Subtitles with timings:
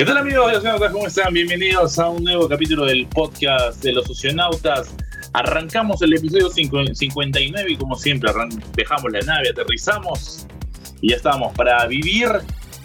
[0.00, 0.92] ¿Qué tal amigos de Oceanautas?
[0.92, 1.34] ¿Cómo están?
[1.34, 4.94] Bienvenidos a un nuevo capítulo del podcast de los Oceanautas.
[5.34, 8.32] Arrancamos el episodio 59 y como siempre
[8.74, 10.46] dejamos la nave, aterrizamos
[11.02, 12.30] y ya estamos para vivir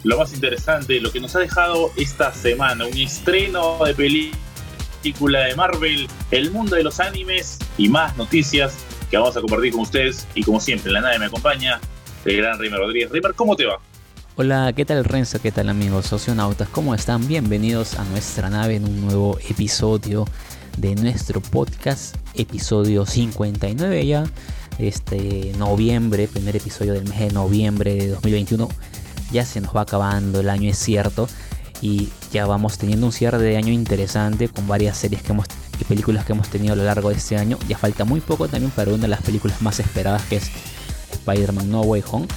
[0.04, 5.56] lo más interesante, lo que nos ha dejado esta semana, un estreno de película de
[5.56, 8.76] Marvel, el mundo de los animes y más noticias
[9.10, 11.80] que vamos a compartir con ustedes y como siempre la nave me acompaña
[12.26, 13.10] el gran Rimer Rodríguez.
[13.10, 13.80] Rimer, ¿cómo te va?
[14.38, 15.40] Hola, ¿qué tal Renzo?
[15.42, 16.68] ¿Qué tal amigos socionautas?
[16.68, 17.26] ¿Cómo están?
[17.26, 20.26] Bienvenidos a nuestra nave en un nuevo episodio
[20.78, 24.26] de nuestro podcast, episodio 59 ya,
[24.78, 28.68] este noviembre, primer episodio del mes de noviembre de 2021.
[29.32, 31.30] Ya se nos va acabando el año, es cierto,
[31.80, 35.46] y ya vamos teniendo un cierre de año interesante con varias series que hemos
[35.80, 37.58] y películas que hemos tenido a lo largo de este año.
[37.70, 40.52] Ya falta muy poco también para una de las películas más esperadas que es
[41.14, 42.28] Spider-Man No Way Home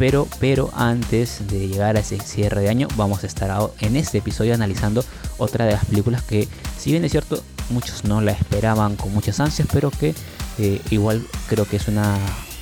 [0.00, 4.16] pero, pero antes de llegar a ese cierre de año, vamos a estar en este
[4.16, 5.04] episodio analizando
[5.36, 6.48] otra de las películas que,
[6.78, 10.14] si bien es cierto, muchos no la esperaban con muchas ansias, pero que
[10.58, 12.16] eh, igual creo que es una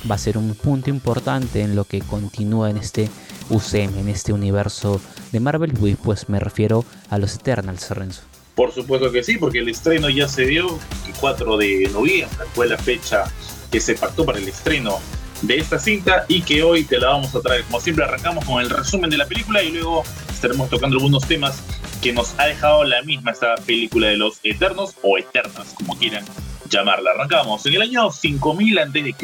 [0.09, 3.09] va a ser un punto importante en lo que continúa en este
[3.49, 4.99] UCM, en este universo
[5.31, 8.21] de Marvel, y pues me refiero a los Eternals, Renzo.
[8.53, 10.67] Por supuesto que sí, porque el estreno ya se dio
[11.07, 13.31] el 4 de noviembre, fue la fecha
[13.71, 14.99] que se pactó para el estreno
[15.41, 17.63] de esta cinta y que hoy te la vamos a traer.
[17.65, 21.63] Como siempre arrancamos con el resumen de la película y luego estaremos tocando algunos temas
[22.01, 26.25] que nos ha dejado la misma esta película de los Eternos o Eternas, como quieran
[26.69, 27.11] llamarla.
[27.11, 27.65] Arrancamos.
[27.65, 29.15] En el año 5000 a.C.,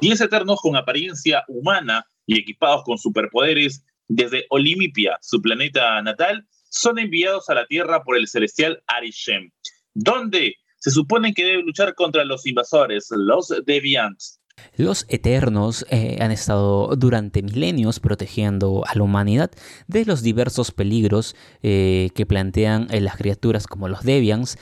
[0.00, 6.98] 10 Eternos con apariencia humana y equipados con superpoderes desde Olimipia, su planeta natal, son
[6.98, 9.50] enviados a la Tierra por el celestial Arishem,
[9.94, 14.37] donde se supone que debe luchar contra los invasores, los Deviants,
[14.78, 19.50] los Eternos eh, han estado durante milenios protegiendo a la humanidad
[19.88, 24.56] de los diversos peligros eh, que plantean eh, las criaturas como los Deviants.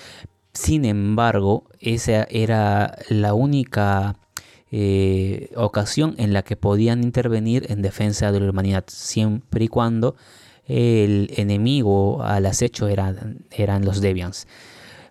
[0.55, 4.19] Sin embargo, esa era la única
[5.55, 10.17] ocasión en la que podían intervenir en defensa de la humanidad, siempre y cuando
[10.67, 14.47] el enemigo al acecho eran, eran los Deviants.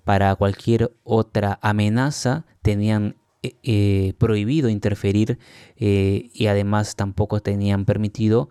[0.03, 5.38] Para cualquier otra amenaza tenían eh, eh, prohibido interferir
[5.78, 8.50] eh, y además tampoco tenían permitido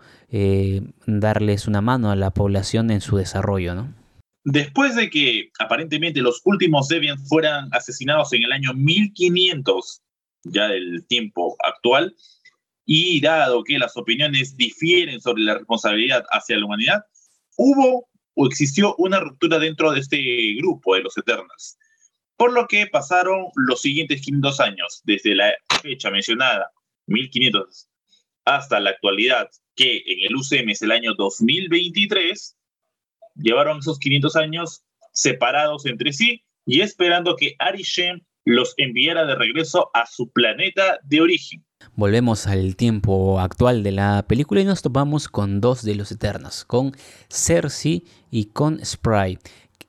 [1.07, 3.93] darles una mano a la población en su desarrollo, ¿no?
[4.43, 10.01] Después de que aparentemente los últimos Debian fueran asesinados en el año 1500,
[10.43, 12.15] ya del tiempo actual,
[12.85, 17.05] y dado que las opiniones difieren sobre la responsabilidad hacia la humanidad,
[17.57, 21.77] hubo o existió una ruptura dentro de este grupo de los Eternals.
[22.37, 26.71] Por lo que pasaron los siguientes 500 años, desde la fecha mencionada,
[27.07, 27.87] 1500,
[28.45, 32.57] hasta la actualidad, que en el UCM es el año 2023,
[33.35, 39.89] llevaron esos 500 años separados entre sí y esperando que Arishem los enviara de regreso
[39.93, 41.65] a su planeta de origen.
[41.95, 46.63] Volvemos al tiempo actual de la película y nos topamos con dos de los Eternos,
[46.63, 46.91] con
[47.29, 49.39] Cersei y con Spry.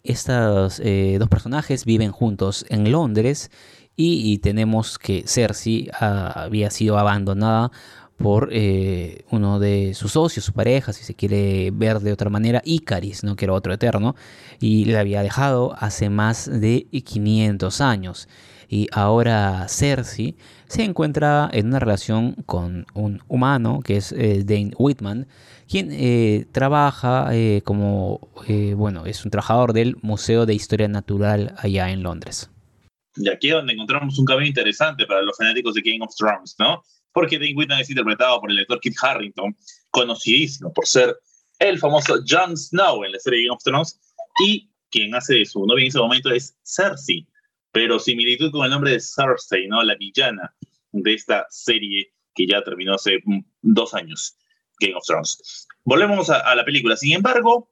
[0.06, 3.50] Estos eh, dos personajes viven juntos en Londres
[3.99, 7.71] y, tenemos que Cersei había sido abandonada
[8.16, 12.62] por eh, uno de sus socios, su pareja, si se quiere ver de otra manera,
[12.65, 13.37] Icaris, ¿no?
[13.37, 14.15] que era otro eterno,
[14.61, 18.28] y le había dejado hace más de 500 años.
[18.69, 24.72] Y ahora Cersei se encuentra en una relación con un humano, que es eh, Dane
[24.77, 25.27] Whitman,
[25.69, 28.28] quien eh, trabaja eh, como,
[28.77, 32.50] bueno, es un trabajador del Museo de Historia Natural allá en Londres.
[33.16, 36.54] Y aquí es donde encontramos un camino interesante para los fanáticos de Game of Thrones,
[36.59, 36.83] ¿no?
[37.12, 39.56] Porque Dane Whitman es interpretado por el actor Kit Harrington,
[39.91, 41.16] conocidísimo por ser
[41.59, 43.98] el famoso Jon Snow en la serie Game of Thrones,
[44.44, 47.27] y quien hace su novia en ese momento es Cersei,
[47.77, 49.83] pero similitud con el nombre de Cersei, ¿no?
[49.83, 50.57] La villana
[50.93, 53.19] de esta serie que ya terminó hace
[53.61, 54.39] dos años,
[54.81, 55.69] Game of Thrones.
[55.84, 56.97] Volvemos a, la película.
[56.97, 57.71] Sin embargo,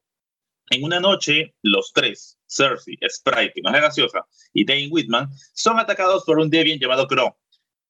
[0.68, 5.78] en una noche, los tres, Cersei, Sprite, que no es graciosa, y Dane Whitman, son
[5.78, 7.34] atacados por un Deviant llamado Crow.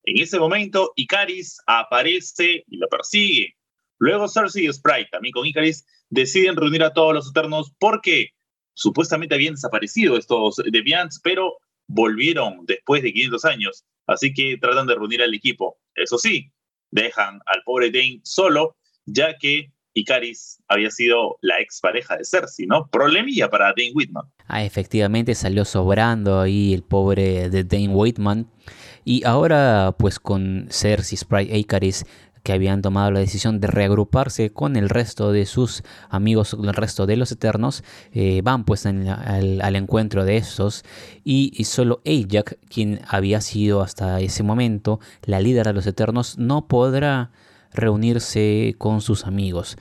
[0.05, 3.57] En ese momento, Icaris aparece y lo persigue.
[3.99, 8.35] Luego Cersei y Sprite, también con Icaris, deciden reunir a todos los Eternos porque
[8.73, 14.95] supuestamente habían desaparecido estos Deviants, pero volvieron después de 500 años, así que tratan de
[14.95, 15.79] reunir al equipo.
[15.95, 16.51] Eso sí,
[16.91, 18.77] dejan al pobre Dane solo,
[19.07, 22.89] ya que Icaris había sido la expareja de Cersei, ¿no?
[22.89, 24.25] Problemilla para Dane Whitman.
[24.47, 28.51] Ah, efectivamente salió sobrando ahí el pobre de Dane Whitman.
[29.05, 32.05] Y ahora, pues con Cersei, Sprite Icaris
[32.45, 37.07] que habían tomado la decisión de reagruparse con el resto de sus amigos, el resto
[37.07, 37.83] de los Eternos,
[38.13, 40.85] eh, van pues al, encuentro de estos
[41.25, 46.69] y, solo Ajax, quien había sido hasta ese momento la líder de los Eternos, no
[46.69, 47.33] podrá
[47.73, 49.77] reunirse con sus amigos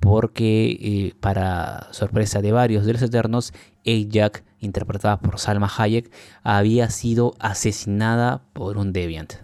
[0.00, 3.52] porque eh, para sorpresa de varios de los Eternos,
[3.86, 6.12] Ajax, interpretada por Salma Hayek,
[6.42, 9.34] había sido asesinada por un Deviant.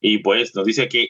[0.00, 1.08] Y pues nos dice que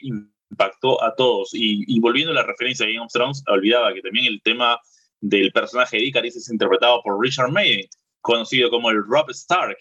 [0.51, 1.49] impactó a todos.
[1.53, 4.79] Y, volviendo a la referencia de Game of Thrones, olvidaba que también el tema
[5.21, 7.87] del personaje de Icarus es interpretado por Richard May,
[8.21, 9.77] conocido como el Rob Stark,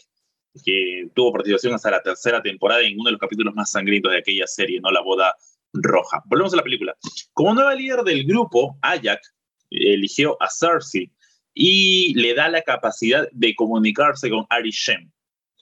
[0.64, 4.19] que tuvo participación hasta la tercera temporada en uno de los capítulos más sangrientos de
[4.19, 4.90] aquella serie, ¿no?
[4.90, 5.34] La boda
[5.72, 6.22] roja.
[6.26, 6.96] Volvemos a la película.
[7.32, 9.34] Como nueva líder del grupo, Ajax
[9.70, 11.10] eligió a Cersei
[11.52, 15.10] y le da la capacidad de comunicarse con Arishem.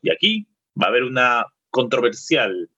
[0.03, 0.47] Y aquí
[0.81, 2.71] va a haber una controversial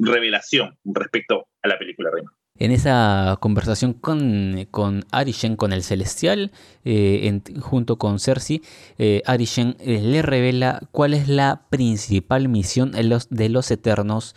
[0.00, 2.32] revelación respecto a la película Rima.
[2.60, 6.50] En esa conversación con, con Arishen, con el Celestial,
[6.84, 8.60] eh, junto con Cersei,
[8.98, 14.34] eh, Arishen eh, le revela cuál es la principal misión de los, de los Eternos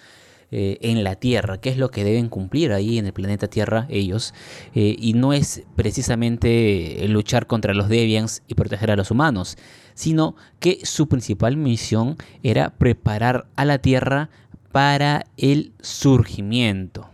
[0.51, 3.87] eh, en la Tierra, qué es lo que deben cumplir ahí en el planeta Tierra
[3.89, 4.33] ellos,
[4.73, 9.57] y no es precisamente luchar contra los Deviants y proteger a los humanos,
[9.95, 14.29] sino que su principal misión era preparar a la Tierra
[14.73, 17.07] para el surgimiento.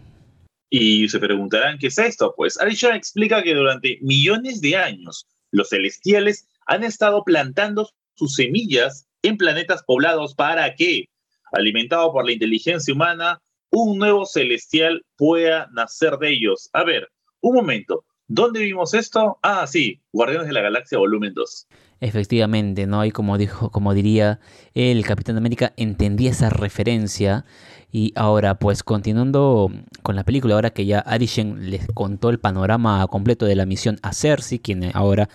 [0.70, 2.34] Y se preguntarán qué es esto.
[2.38, 9.08] Pues Arisha explica que durante millones de años los celestiales han estado plantando sus semillas
[9.24, 11.10] en planetas poblados para que
[11.52, 13.42] alimentado por la inteligencia humana,
[13.72, 16.70] un nuevo celestial pueda nacer de ellos.
[16.72, 17.10] A ver,
[17.42, 19.38] un momento, ¿dónde vimos esto?
[19.42, 21.68] Ah, sí, Guardianes de la Galaxia Volumen 2.
[22.02, 23.04] Efectivamente, ¿no?
[23.04, 24.40] Y como dijo, como diría
[24.74, 27.46] el Capitán América, entendí esa referencia.
[27.92, 33.06] Y ahora, pues continuando con la película, ahora que ya Arishen les contó el panorama
[33.08, 35.28] completo de la misión a Cersei, quien ahora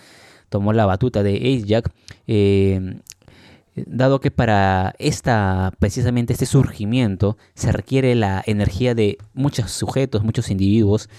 [0.49, 1.91] tomó la batuta de Ajax,
[2.27, 2.99] eh,
[3.75, 10.49] dado que para esta, precisamente este surgimiento se requiere la energía de muchos sujetos, muchos
[10.49, 11.09] individuos,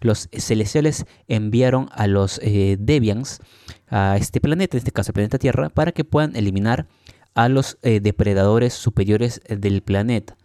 [0.00, 3.40] los celestiales enviaron a los eh, Deviants
[3.88, 6.86] a este planeta, en este caso el planeta Tierra, para que puedan eliminar
[7.34, 10.36] a los eh, depredadores superiores del planeta,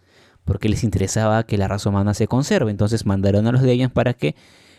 [0.44, 2.69] porque les interesaba que la raza humana se conserve.
[2.69, 4.36] Entonces mandaron a los Deviants para que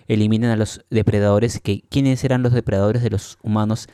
[0.09, 3.89] eliminen a los depredadores, que quiénes eran los depredadores de los humanos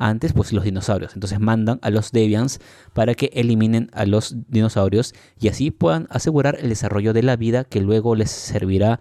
[0.00, 1.14] antes pues los dinosaurios.
[1.14, 2.58] Entonces mandan a los Deviants
[2.94, 7.64] para que eliminen a los dinosaurios y así puedan asegurar el desarrollo de la vida
[7.64, 9.00] que luego les servirá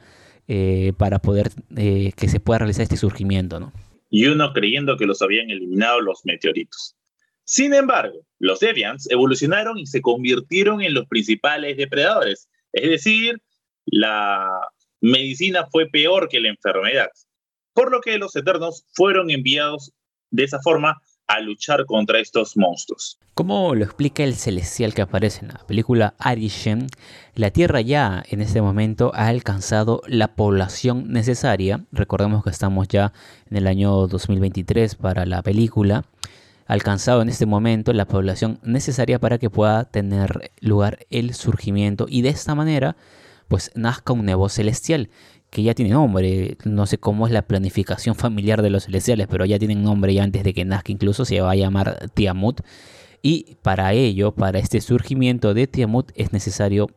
[0.51, 3.59] eh, para poder eh, que se pueda realizar este surgimiento.
[3.59, 3.71] ¿no?
[4.09, 6.95] Y uno creyendo que los habían eliminado los meteoritos.
[7.43, 12.49] Sin embargo, los Deviants evolucionaron y se convirtieron en los principales depredadores.
[12.73, 13.39] Es decir,
[13.85, 14.49] la
[15.01, 17.09] medicina fue peor que la enfermedad.
[17.73, 19.93] Por lo que los Eternos fueron enviados
[20.31, 20.99] de esa forma
[21.29, 23.19] a luchar contra estos monstruos.
[23.35, 26.87] Como lo explica el celestial que aparece en la película Arishem,
[27.35, 31.85] la Tierra ya en este momento ha alcanzado la población necesaria.
[31.91, 33.13] Recordemos que estamos ya
[33.49, 36.03] en el año 2023 para la película.
[36.65, 42.23] Alcanzado en este momento la población necesaria para que pueda tener lugar el surgimiento y
[42.23, 42.97] de esta manera
[43.47, 45.09] pues nazca un nuevo celestial
[45.49, 46.57] que ya tiene nombre.
[46.65, 50.23] No sé cómo es la planificación familiar de los celestiales, pero ya tienen nombre ya
[50.23, 52.61] antes de que nazca incluso se va a llamar Tiamut.
[53.21, 56.87] Y para ello, para este surgimiento de Tiamut es necesario,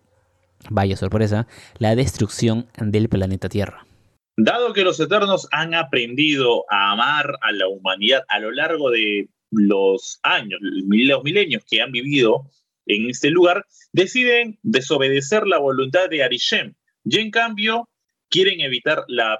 [0.70, 1.46] vaya sorpresa,
[1.78, 3.86] la destrucción del planeta Tierra.
[4.36, 9.28] Dado que los Eternos han aprendido a amar a la humanidad a lo largo de
[9.50, 12.46] los años, los milenios que han vivido
[12.86, 17.88] en este lugar, deciden desobedecer la voluntad de Arishem y en cambio
[18.32, 19.38] quieren evitar la,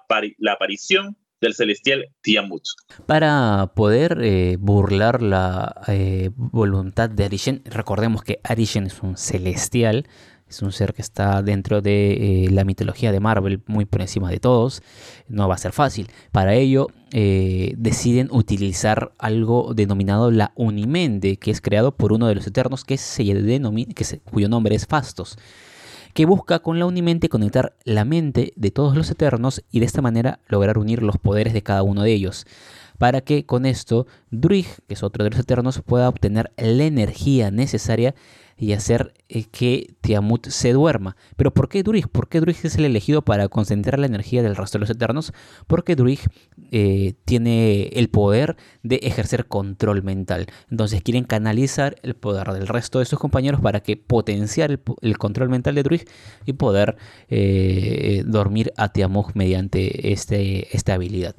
[0.52, 2.62] aparición del celestial Tiamut.
[3.06, 10.06] Para poder eh, burlar la eh, voluntad de Arishen, recordemos que Arishen es un celestial,
[10.46, 14.30] es un ser que está dentro de eh, la mitología de Marvel, muy por encima
[14.30, 14.82] de todos,
[15.26, 16.08] no va a ser fácil.
[16.30, 22.46] Para ello deciden utilizar algo denominado la Unimente, que es creado por uno de los
[22.46, 25.36] Eternos, que se que cuyo nombre es Fastos
[26.12, 30.02] que busca con la unimente conectar la mente de todos los eternos y de esta
[30.02, 32.46] manera lograr unir los poderes de cada uno de ellos,
[32.98, 37.50] para que con esto Druig, que es otro de los eternos, pueda obtener la energía
[37.50, 38.14] necesaria
[38.56, 41.16] y hacer eh, que Tiamut se duerma.
[41.36, 42.08] Pero ¿por qué Druig?
[42.08, 45.32] ¿Por qué Druig es el elegido para concentrar la energía del resto de los Eternos?
[45.66, 46.20] Porque Druig
[46.70, 50.46] eh, tiene el poder de ejercer control mental.
[50.70, 55.48] Entonces quieren canalizar el poder del resto de sus compañeros para que potenciar el, control
[55.48, 56.04] mental de Druig
[56.46, 56.96] y poder
[57.28, 61.34] eh, dormir a Tiamut mediante este, esta habilidad.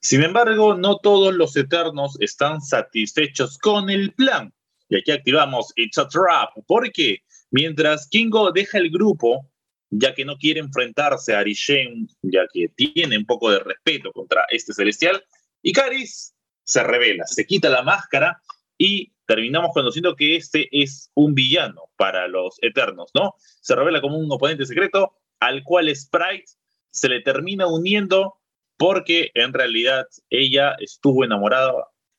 [0.00, 4.52] Sin embargo, no todos los Eternos están satisfechos con el plan.
[4.88, 9.46] Y aquí activamos It's a Trap, porque mientras Kingo deja el grupo,
[9.90, 14.44] ya que no quiere enfrentarse a Arishem, ya que tiene un poco de respeto contra
[14.50, 15.22] este celestial,
[15.62, 18.40] y Caris se revela, se quita la máscara
[18.76, 23.34] y terminamos conociendo que este es un villano para los Eternos, ¿no?
[23.60, 26.52] Se revela como un oponente secreto al cual Sprite
[26.90, 28.38] se le termina uniendo
[28.76, 31.72] porque en realidad ella estuvo enamorada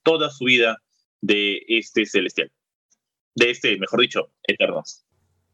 [0.04, 0.82] toda su vida
[1.22, 2.52] de este celestial,
[3.40, 5.06] de este, mejor dicho, Eternos.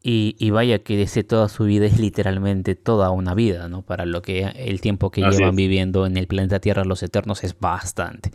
[0.08, 3.82] Y, vaya que ese toda su vida es literalmente toda una vida, ¿no?
[3.82, 7.58] Para lo que el tiempo que llevan viviendo en el planeta Tierra los Eternos es
[7.58, 8.30] bastante.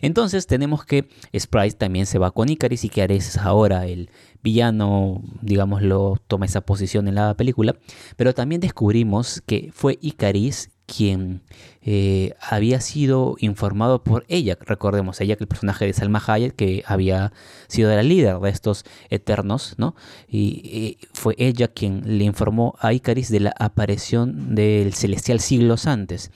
[0.00, 1.06] Entonces tenemos que
[1.38, 4.10] Sprite también se va con Icaris y que Ares ahora el
[4.42, 7.76] villano, digámoslo, toma esa posición en la película.
[8.16, 11.42] Pero también descubrimos que fue Icaris quien
[11.86, 14.56] eh, había sido informado por ella.
[14.58, 17.32] Recordemos, ella que el personaje de Salma Hayek, que había
[17.68, 19.94] sido la líder de estos eternos, ¿no?
[20.26, 26.30] Y, fue ella quien le informó a Icaris de la aparición del celestial siglos antes.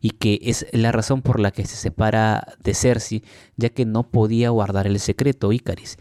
[0.00, 3.24] Y que es la razón por la que se separa de Cersei,
[3.56, 5.98] ya que no podía guardar el secreto Icaris.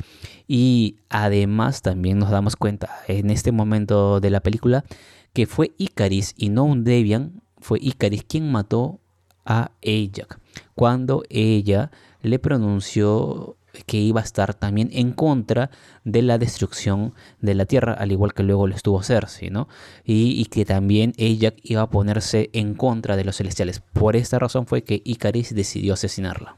[0.48, 4.86] Y además también nos damos cuenta en este momento de la película
[5.34, 9.00] que fue Icaris y no un Debian fue Icaris quien mató
[9.46, 10.38] a Ajax
[10.76, 15.70] cuando ella le pronunció que iba a estar también en contra
[16.04, 19.68] de la destrucción de la tierra, al igual que luego lo estuvo Cersei, ¿no?
[20.04, 23.82] Y, que también Ajax iba a ponerse en contra de los celestiales.
[23.82, 26.58] Por esta razón fue que Icaris decidió asesinarla.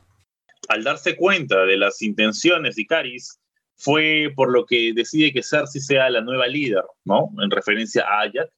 [0.69, 3.39] Al darse cuenta de las intenciones de Icaris,
[3.75, 7.29] fue por lo que decide que Cersei sea la nueva líder, ¿no?
[7.41, 8.51] En referencia a Ajax,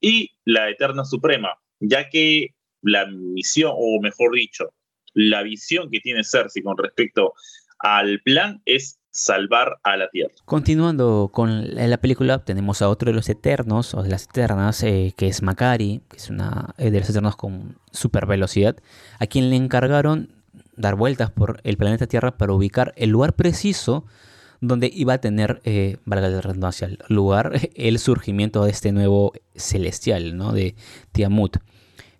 [0.00, 1.56] y la Eterna Suprema,
[1.88, 2.48] ya que
[2.82, 4.72] la misión, o mejor dicho,
[5.14, 7.34] la visión que tiene Cersei con respecto
[7.78, 10.34] al plan es salvar a la Tierra.
[10.44, 15.14] Continuando con la película, tenemos a otro de los Eternos, o de las Eternas, eh,
[15.16, 18.76] que es Makari, que es una eh, de los Eternos con super velocidad,
[19.20, 20.32] a quien le encargaron
[20.76, 24.04] dar vueltas por el planeta Tierra para ubicar el lugar preciso
[24.60, 30.36] donde iba a tener, eh, valga la redundancia, lugar, el surgimiento de este nuevo celestial,
[30.36, 30.52] ¿no?
[30.52, 30.74] De
[31.12, 31.58] Tiamut.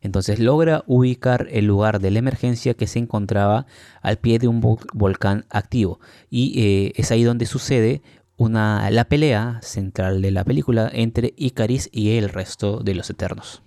[0.04, 3.66] Entonces logra ubicar el lugar de la emergencia que se encontraba
[4.02, 5.98] al pie de un volcán activo.
[6.30, 8.02] Y eh, es ahí donde sucede
[8.38, 13.62] la pelea central de la película entre Icaris y el resto de los Eternos.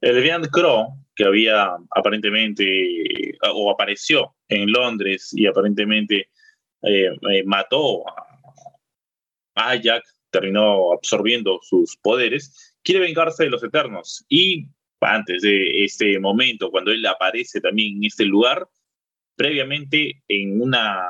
[0.00, 6.28] El Deviant Crow, que había aparentemente, o apareció en Londres y aparentemente
[6.82, 8.02] eh, eh, mató
[9.54, 14.66] a Ajax, terminó absorbiendo sus poderes, quiere vengarse de los Eternos y
[15.02, 18.68] antes de este momento, cuando él aparece también en este lugar,
[19.36, 21.06] previamente en una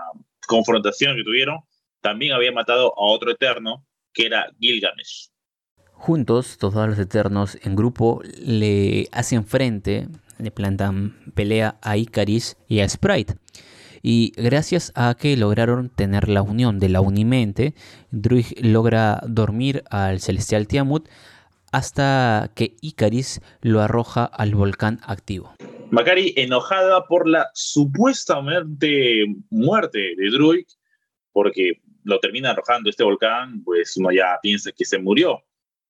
[0.46, 1.60] confrontación que tuvieron,
[2.00, 5.28] también había matado a otro Eterno, que era Gilgamesh.
[5.92, 10.08] Juntos, todos los Eternos en grupo le hacen frente,
[10.38, 13.36] le plantan pelea a Icaris y a Sprite.
[14.02, 17.74] Y gracias a que lograron tener la unión de la Unimente,
[18.10, 21.08] Druig logra dormir al celestial Tiamut
[21.72, 25.54] hasta que Icaris lo arroja al volcán activo.
[25.90, 30.66] Macari, enojada por la supuestamente muerte de Druig,
[31.32, 35.42] porque lo termina arrojando este volcán, pues uno ya piensa que se murió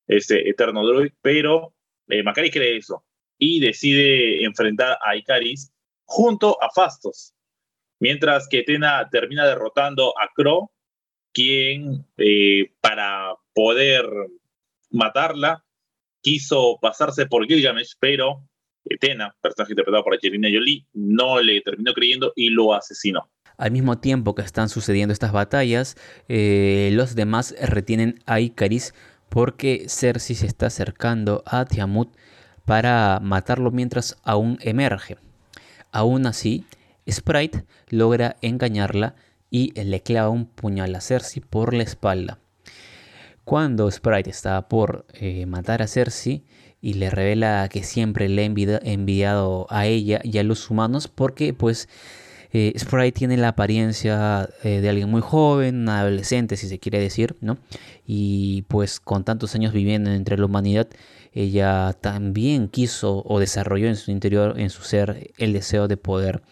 [0.06, 1.74] este eterno Druig, pero
[2.08, 3.04] eh, Macari cree eso
[3.38, 5.72] y decide enfrentar a Icaris
[6.04, 7.34] junto a Fastos,
[8.02, 10.72] Mientras que Tena termina derrotando a Crow,
[11.32, 14.04] quien eh, para poder
[14.90, 15.64] matarla
[16.22, 18.42] quiso pasarse por Gilgamesh, pero
[19.00, 23.30] Tena, personaje interpretado por Angelina Jolie, no le terminó creyendo y lo asesinó.
[23.56, 25.96] Al mismo tiempo que están sucediendo estas batallas,
[26.28, 28.94] eh, los demás retienen a Icaris
[29.28, 32.14] porque Cersei se está acercando a Tiamut
[32.64, 35.16] para matarlo mientras aún emerge.
[35.90, 36.64] Aún así,
[37.10, 39.14] Sprite logra engañarla
[39.50, 42.41] y le clava un puñal a Cersei por la espalda.
[43.44, 46.44] Cuando Sprite está por eh, matar a Cersei
[46.80, 51.52] y le revela que siempre le ha enviado a ella y a los humanos porque
[51.54, 51.88] pues
[52.54, 57.34] Eh, Sprite tiene la apariencia eh, de alguien muy joven, adolescente si se quiere decir,
[57.40, 57.56] ¿no?
[58.06, 60.86] Y pues con tantos años viviendo entre la humanidad,
[61.32, 66.42] ella también quiso o desarrolló en su interior, en su ser, el deseo de poder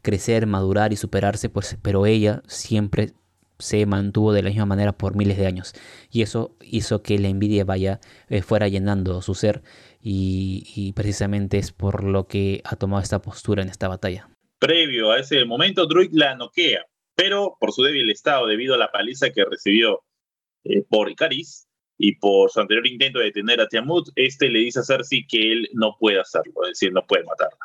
[0.00, 3.14] crecer, madurar y superarse, pues, pero ella siempre
[3.58, 5.74] se mantuvo de la misma manera por miles de años.
[6.10, 9.62] Y eso hizo que la envidia vaya, eh, fuera llenando su ser.
[10.00, 14.28] Y, precisamente es por lo que ha tomado esta postura en esta batalla.
[14.58, 18.90] Previo a ese momento, Druid la noquea, pero por su débil estado, debido a la
[18.90, 20.02] paliza que recibió
[20.64, 24.80] eh, por Icaris y por su anterior intento de detener a Tiamut, este le dice
[24.80, 27.58] a Cersei que él no puede hacerlo, es decir, no puede matarla.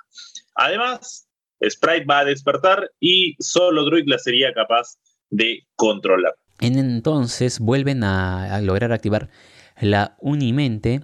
[0.56, 1.28] Además,
[1.70, 5.13] Sprite va a despertar y solo Druid la sería capaz de
[5.76, 6.34] controlar.
[6.60, 9.30] Entonces vuelven a, lograr activar
[9.80, 11.02] la Unimente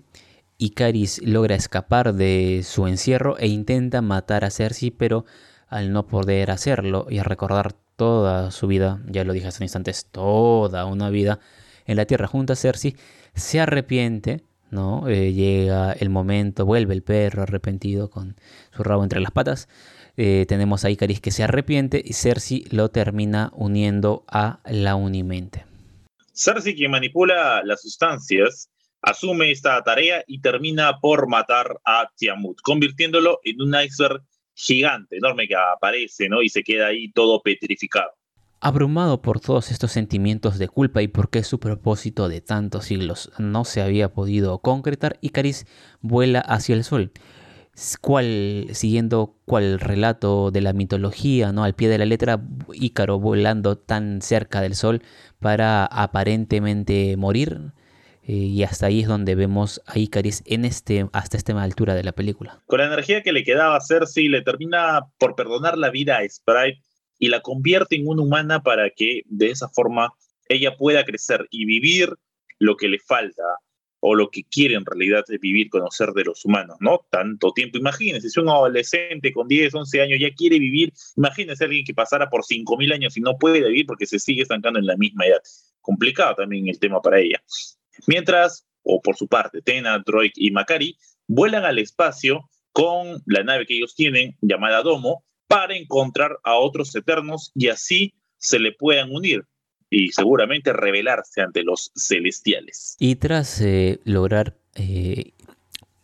[0.57, 5.25] y Caris logra escapar de su encierro e intenta matar a Cersei, pero
[5.67, 10.07] al no poder hacerlo y a recordar toda su vida, ya lo dije hace instantes,
[10.11, 11.39] toda una vida
[11.85, 12.95] en la tierra junto a Cersei,
[13.33, 15.07] se arrepiente, ¿no?
[15.07, 18.35] Eh, llega el momento, vuelve el perro arrepentido con
[18.71, 19.67] su rabo entre las patas
[20.21, 25.63] eh, tenemos a Icaris que se arrepiente y Cersei lo termina uniendo a la Unimente.
[26.33, 28.69] Cersei, quien manipula las sustancias,
[29.01, 34.21] asume esta tarea y termina por matar a Tiamut, convirtiéndolo en un iceberg
[34.55, 36.41] gigante, enorme que aparece ¿no?
[36.41, 38.11] y se queda ahí todo petrificado.
[38.59, 43.63] Abrumado por todos estos sentimientos de culpa y porque su propósito de tantos siglos no
[43.63, 45.65] se había podido concretar, Icaris
[46.01, 47.13] vuela hacia el sol
[48.01, 51.63] cual, siguiendo cual relato de la mitología, ¿no?
[51.63, 52.41] Al pie de la letra,
[52.73, 55.01] Ícaro volando tan cerca del sol
[55.39, 57.73] para aparentemente morir.
[58.23, 62.03] Eh, y hasta ahí es donde vemos a Icaris en este, hasta esta altura de
[62.03, 62.61] la película.
[62.67, 66.29] Con la energía que le quedaba a Cersei, le termina por perdonar la vida a
[66.29, 66.81] Sprite
[67.17, 70.13] y la convierte en una humana para que de esa forma
[70.47, 72.13] ella pueda crecer y vivir
[72.59, 73.43] lo que le falta
[73.99, 77.05] o lo que quiere en realidad es vivir, conocer de los humanos, ¿no?
[77.09, 77.77] Tanto tiempo.
[77.77, 82.29] Imagínense, si un adolescente con 10, 11 años ya quiere vivir, imagínense alguien que pasara
[82.29, 85.41] por 5.000 años y no puede vivir porque se sigue estancando en la misma edad.
[85.81, 87.41] Complicado también el tema para ella.
[88.07, 93.65] Mientras, o por su parte, Tena, Droid y Makari vuelan al espacio con la nave
[93.65, 99.11] que ellos tienen, llamada Domo, para encontrar a otros eternos y así se le puedan
[99.11, 99.45] unir
[99.89, 102.95] y seguramente rebelarse ante los celestiales.
[102.99, 105.33] Y tras eh, lograr, eh,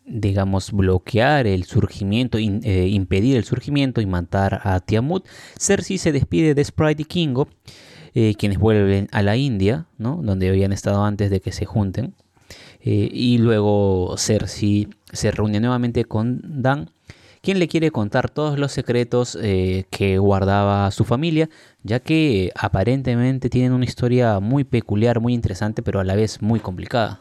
[0.04, 5.26] digamos, bloquear el surgimiento, eh, impedir el surgimiento y matar a Tiamut,
[5.58, 7.48] Cersei se despide de Sprite y Kingo,
[8.38, 10.22] quienes vuelven a la India, ¿no?
[10.22, 12.14] donde habían estado antes de que se junten.
[12.80, 16.88] y luego Cersei se reúne nuevamente con Dan
[17.46, 21.48] quien le quiere contar todos los secretos eh, que guardaba su familia,
[21.84, 26.58] ya que aparentemente tienen una historia muy peculiar, muy interesante, pero a la vez muy
[26.58, 27.20] complicada.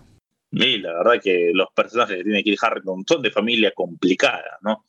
[0.49, 4.83] Y la verdad que los personajes que tiene Kit Harrington son de familia complicada, ¿no?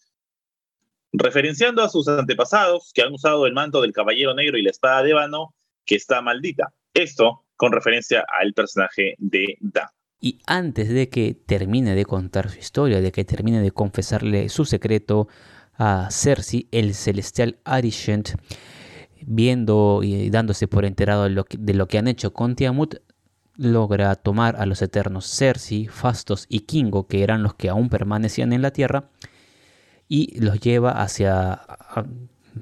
[1.12, 5.02] Referenciando a sus antepasados que han usado el manto del caballero negro y la espada
[5.02, 6.72] de ébano, que está maldita.
[6.94, 9.88] Esto con referencia al personaje de Dan.
[10.20, 14.64] Y antes de que termine de contar su historia, de que termine de confesarle su
[14.64, 15.28] secreto
[15.78, 18.22] a Cersei, el celestial Arishem,
[19.20, 22.96] viendo y dándose por enterado de lo que, de lo que han hecho con Tiamut,
[23.56, 28.52] logra tomar a los eternos Cersei, Fastos y Kingo, que eran los que aún permanecían
[28.52, 29.10] en la tierra,
[30.08, 31.62] y los lleva hacia,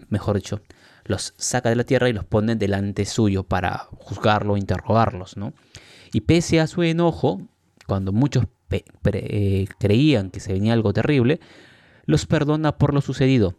[0.09, 0.61] mejor dicho,
[1.05, 5.53] los saca de la tierra y los pone delante suyo para juzgarlo, interrogarlos, ¿no?
[6.15, 7.43] Y pese a su enojo,
[7.89, 11.41] cuando muchos eh, creían que se venía algo terrible,
[12.07, 13.57] los perdona por lo sucedido.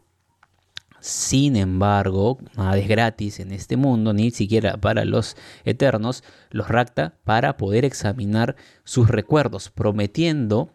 [1.02, 7.16] Sin embargo, nada es gratis en este mundo, ni siquiera para los eternos, los rapta
[7.26, 10.70] para poder examinar sus recuerdos, prometiendo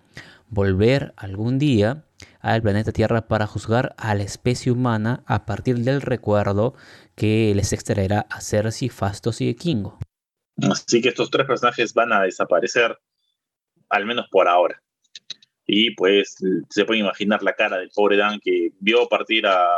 [0.50, 2.04] volver algún día
[2.40, 6.74] al planeta Tierra para juzgar a la especie humana a partir del recuerdo
[7.14, 9.98] que les extraerá a Cersei, Fastos y Kingo.
[10.70, 12.98] Así que estos tres personajes van a desaparecer,
[13.88, 14.82] al menos por ahora.
[15.66, 16.36] Y pues
[16.68, 19.68] se puede imaginar la cara del pobre Dan que vio partir a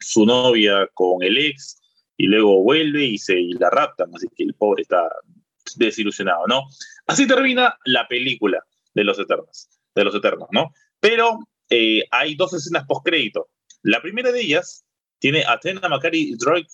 [0.00, 1.80] su novia con el ex
[2.16, 4.10] y luego vuelve y se la raptan.
[4.14, 5.08] Así que el pobre está
[5.76, 6.64] desilusionado, ¿no?
[7.06, 10.72] Así termina la película de los Eternos, de los Eternos, ¿no?
[11.00, 11.38] Pero
[11.70, 13.48] eh, hay dos escenas post-crédito.
[13.82, 14.84] La primera de ellas
[15.18, 16.66] tiene a Tena, Macari y Droid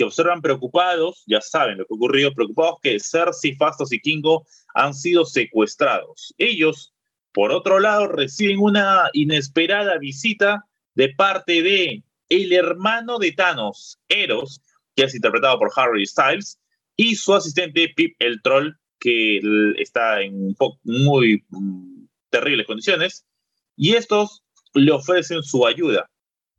[0.00, 4.94] que observan preocupados, ya saben lo que ocurrió, preocupados que Cersei, Fastos y Kingo han
[4.94, 6.34] sido secuestrados.
[6.38, 6.94] Ellos,
[7.34, 14.62] por otro lado, reciben una inesperada visita de parte de el hermano de Thanos, Eros,
[14.96, 16.58] que es interpretado por Harry Styles,
[16.96, 19.38] y su asistente Pip el Troll, que
[19.76, 23.26] está en muy mm, terribles condiciones,
[23.76, 26.08] y estos le ofrecen su ayuda.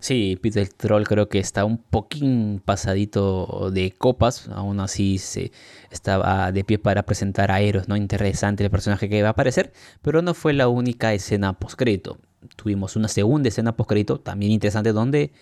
[0.01, 5.51] Sí, Peter Troll creo que está un poquín pasadito de copas, aún así se
[5.91, 7.95] estaba de pie para presentar a Eros, ¿no?
[7.95, 12.17] Interesante el personaje que va a aparecer, pero no fue la única escena postcrédito.
[12.55, 15.33] Tuvimos una segunda escena postcrédito, también interesante, donde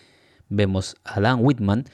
[0.50, 1.86] vemos a Dan Whitman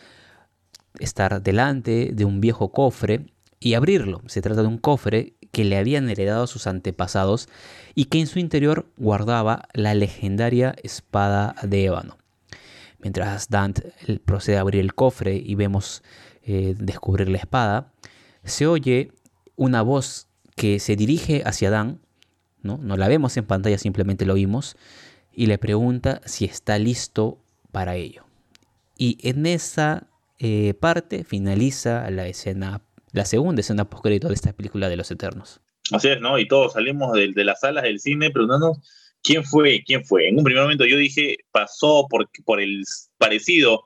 [0.99, 3.27] estar delante de un viejo cofre
[3.59, 4.23] y abrirlo.
[4.25, 7.47] Se trata de un cofre que le habían heredado sus antepasados
[7.93, 12.17] y que en su interior guardaba la legendaria espada de ébano.
[12.99, 13.93] Mientras Dante
[14.25, 16.03] procede a abrir el cofre y vemos
[16.43, 17.93] eh, descubrir la espada,
[18.43, 19.11] se oye
[19.55, 22.01] una voz que se dirige hacia Dan,
[22.61, 22.77] ¿no?
[22.77, 24.75] no la vemos en pantalla, simplemente lo oímos,
[25.33, 27.39] y le pregunta si está listo
[27.71, 28.23] para ello.
[28.97, 30.07] Y en esa
[30.39, 32.81] eh, parte finaliza la escena,
[33.11, 35.59] la segunda escena postcrédito de esta película de los Eternos.
[35.91, 36.39] Así es, ¿no?
[36.39, 38.79] Y todos salimos de, de las salas del cine preguntándonos
[39.25, 39.83] ¿Quién fue?
[39.83, 40.27] ¿Quién fue?
[40.27, 42.83] En un primer momento yo dije, pasó por, por el
[43.17, 43.83] parecido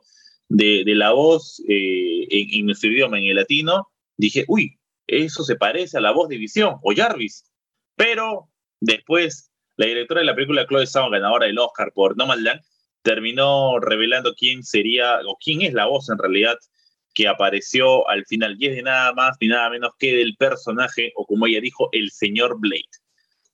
[0.49, 3.87] de, la voz eh, en, nuestro idioma, en el latino.
[4.17, 7.45] Dije, uy, eso se parece a la voz de Visión o Jarvis.
[7.95, 8.49] Pero
[8.81, 12.59] después, la directora de la película, Chloe Zhao, ganadora del Oscar por Nomadland,
[13.01, 16.57] terminó revelando quién sería o quién es la voz en realidad
[17.13, 18.57] que apareció al final.
[18.59, 21.87] Y es de nada más ni nada menos que del personaje, o como ella dijo,
[21.93, 22.83] el señor Blade.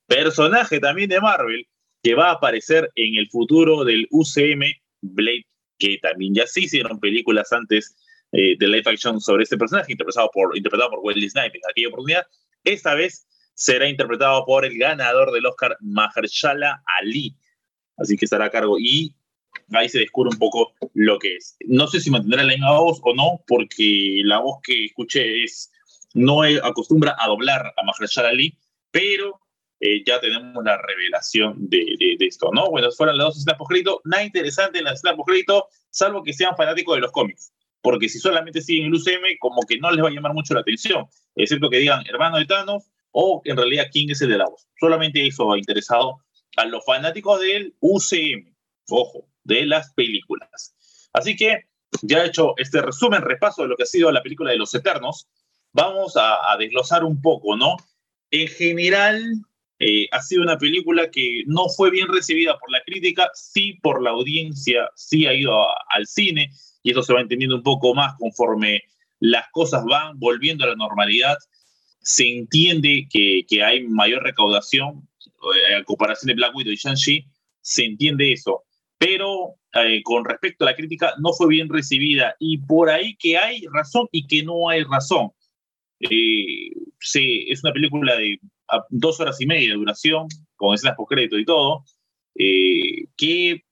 [0.07, 1.67] Personaje también de Marvel,
[2.05, 4.61] que va a aparecer en el futuro del UCM
[5.01, 5.47] Blade,
[5.79, 7.95] que también ya se hicieron películas antes
[8.31, 11.87] eh, de live action sobre este personaje, interpretado por, interpretado por Wesley Snipes en aquella
[11.87, 12.27] oportunidad.
[12.63, 17.35] Esta vez será interpretado por el ganador del Oscar, Mahershala Ali.
[17.97, 19.15] Así que estará a cargo y
[19.71, 21.57] ahí se descubre un poco lo que es.
[21.65, 25.71] No sé si mantendrá la misma voz o no, porque la voz que escuché es
[26.13, 28.55] no acostumbra a doblar a Mahershala Ali,
[28.91, 29.39] pero
[29.79, 32.69] eh, ya tenemos la revelación de, esto, ¿no?
[32.69, 33.71] Bueno, fueron las dos escenas post
[34.05, 38.19] nada interesante en las escenas post salvo que sean fanáticos de los cómics, porque si
[38.19, 41.69] solamente siguen el UCM, como que no les va a llamar mucho la atención, excepto
[41.69, 44.67] que digan hermano de Thanos o en realidad quién es el de la voz.
[44.79, 46.19] Solamente eso ha interesado
[46.57, 48.55] a los fanáticos del UCM,
[48.89, 51.09] ojo, de las películas.
[51.13, 51.65] Así que
[52.01, 54.73] ya he hecho este resumen, repaso de lo que ha sido la película de los
[54.73, 55.27] Eternos,
[55.73, 57.75] vamos a desglosar un poco, ¿no?
[58.31, 59.45] En general,
[59.79, 64.01] eh, ha sido una película que no fue bien recibida por la crítica, sí por
[64.01, 65.53] la audiencia, sí ha ido
[65.89, 66.49] al cine,
[66.83, 68.83] y eso se va entendiendo un poco más conforme
[69.19, 71.35] las cosas van volviendo a la normalidad.
[71.99, 77.25] Se entiende que, que hay mayor recaudación eh, en comparación de Black Widow y Shang-Chi,
[77.61, 78.63] se entiende eso.
[78.97, 82.35] Pero eh, con respecto a la crítica, no fue bien recibida.
[82.39, 85.31] Y por ahí que hay razón y que no hay razón.
[86.99, 91.37] se, es una película de a dos horas y media de duración, con escenas post-crédito
[91.37, 91.83] y todo,
[92.35, 93.63] eh, que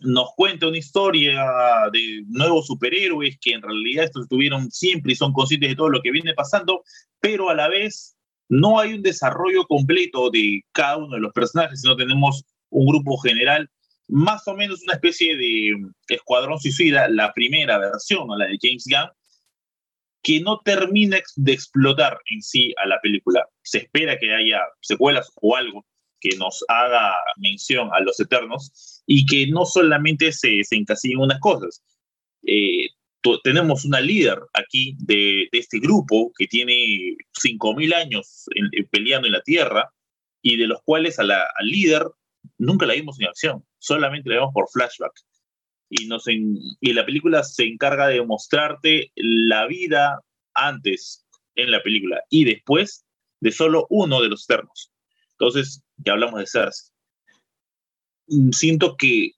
[0.00, 1.44] nos cuenta una historia
[1.92, 6.12] de nuevos superhéroes que en realidad estuvieron siempre y son conscientes de todo lo que
[6.12, 6.82] viene pasando,
[7.20, 8.16] pero a la vez
[8.48, 13.18] no hay un desarrollo completo de cada uno de los personajes, sino tenemos un grupo
[13.18, 13.68] general,
[14.08, 15.72] más o menos una especie de
[16.08, 19.10] escuadrón suicida, la primera versión, la de James Gunn,
[20.22, 23.46] que no termina de explotar en sí a la película.
[23.62, 25.86] Se espera que haya secuelas o algo
[26.20, 31.40] que nos haga mención a los Eternos y que no solamente se, se encasillen unas
[31.40, 31.82] cosas.
[32.44, 32.88] Eh,
[33.42, 38.46] tenemos una líder aquí de, este grupo que tiene 5.000 años
[38.90, 39.92] peleando en la Tierra
[40.42, 42.06] y de los cuales a la, líder
[42.58, 45.12] nunca la vimos en acción, solamente la vemos por flashback
[45.90, 50.22] y, nos y la película se encarga de mostrarte la vida
[50.54, 53.04] antes en la película y después
[53.40, 54.92] de solo uno de los ternos.
[55.32, 56.90] Entonces, ya hablamos de Cersei.
[58.28, 59.32] Mm, siento que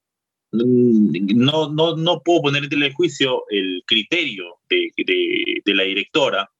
[0.52, 6.50] mm, no, no, no puedo poner en juicio el criterio de, de, de la directora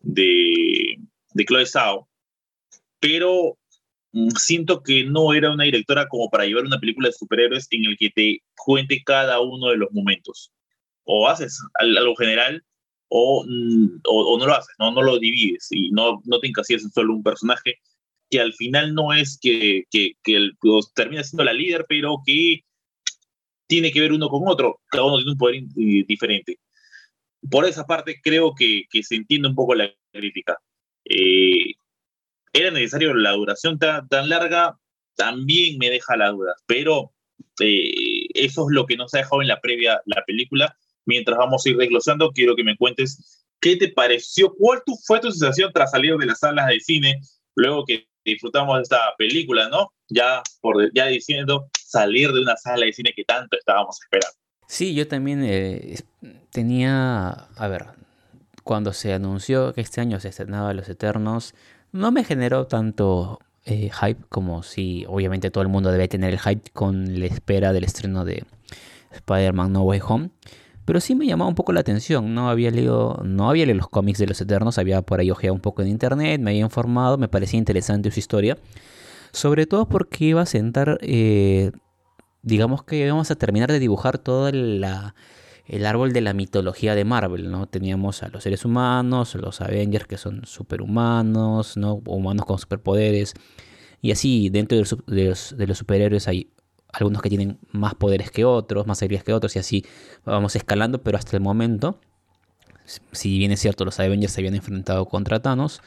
[0.00, 0.96] de,
[1.34, 2.08] de Chloe Zhao,
[3.00, 3.57] pero
[4.36, 7.96] siento que no era una directora como para llevar una película de superhéroes en el
[7.98, 10.52] que te cuente cada uno de los momentos.
[11.04, 12.64] O haces algo general
[13.08, 14.90] o, mm, o, no lo haces, ¿no?
[14.92, 17.76] no lo divides y no, no te encasillas en solo un personaje
[18.30, 22.18] que al final no es que, que, que el, pues, termina siendo la líder, pero
[22.24, 22.62] que
[23.66, 24.80] tiene que ver uno con otro.
[24.88, 25.62] Cada uno tiene un poder
[26.06, 26.58] diferente.
[27.50, 30.58] Por esa parte creo que, que se entiende un poco la crítica.
[31.04, 31.74] Eh,
[32.52, 34.78] era necesario la duración tan, larga,
[35.14, 37.12] también me deja la duda, pero
[37.60, 40.76] eh, eso es lo que nos ha dejado en la previa la película.
[41.06, 45.30] Mientras vamos a ir desglosando, quiero que me cuentes qué te pareció, cuál fue tu
[45.30, 47.20] sensación tras salir de las salas de cine,
[47.56, 49.92] luego que disfrutamos de esta película, ¿no?
[50.08, 54.36] Ya, por, ya diciendo, salir de una sala de cine que tanto estábamos esperando.
[54.66, 55.96] Sí, yo también eh,
[56.50, 57.86] tenía, a ver,
[58.62, 61.54] cuando se anunció que este año se estrenaba Los Eternos,
[61.98, 66.38] no me generó tanto eh, hype como si obviamente todo el mundo debe tener el
[66.38, 68.44] hype con la espera del estreno de
[69.10, 70.30] Spider-Man No Way Home.
[70.84, 73.88] Pero sí me llamaba un poco la atención, no había leído, no había leído los
[73.88, 77.18] cómics de los Eternos, había por ahí ojeado un poco en internet, me había informado,
[77.18, 78.56] me parecía interesante su historia.
[79.32, 81.72] Sobre todo porque iba a sentar, eh,
[82.42, 85.14] digamos que íbamos a terminar de dibujar toda la,
[85.68, 87.66] el árbol de la mitología de Marvel, ¿no?
[87.66, 92.00] Teníamos a los seres humanos, los Avengers que son superhumanos, ¿no?
[92.06, 93.34] Humanos con superpoderes.
[94.00, 96.50] Y así, dentro de los, superhéroes hay
[96.90, 99.84] algunos que tienen más poderes que otros, más habilidades que otros, y así
[100.24, 102.00] vamos escalando, pero hasta el momento,
[103.12, 105.82] si bien es cierto, los Avengers se habían enfrentado contra Thanos,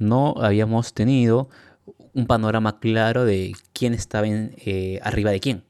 [0.00, 1.48] no habíamos tenido
[2.12, 5.64] un panorama claro de quién estaba eh, arriba de quién.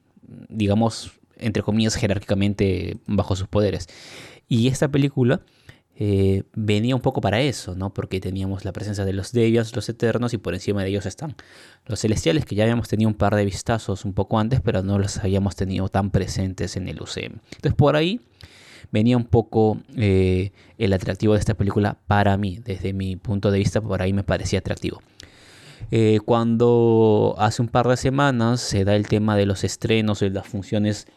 [0.49, 3.87] Digamos, entre comillas, jerárquicamente bajo sus poderes.
[4.47, 5.41] Y esta película
[5.99, 7.91] eh, venía un poco para eso, ¿no?
[7.91, 11.35] Porque teníamos la presencia de los Deviants, los Eternos, y por encima de ellos están
[11.87, 14.99] los Celestiales, que ya habíamos tenido un par de vistazos un poco antes, pero no
[14.99, 17.39] los habíamos tenido tan presentes en el UCM.
[17.55, 18.21] Entonces, por ahí
[18.91, 23.57] venía un poco eh, el atractivo de esta película para mí, desde mi punto de
[23.57, 25.01] vista, por ahí me parecía atractivo.
[25.89, 30.29] Eh, cuando hace un par de semanas se da el tema de los estrenos y
[30.29, 31.07] las funciones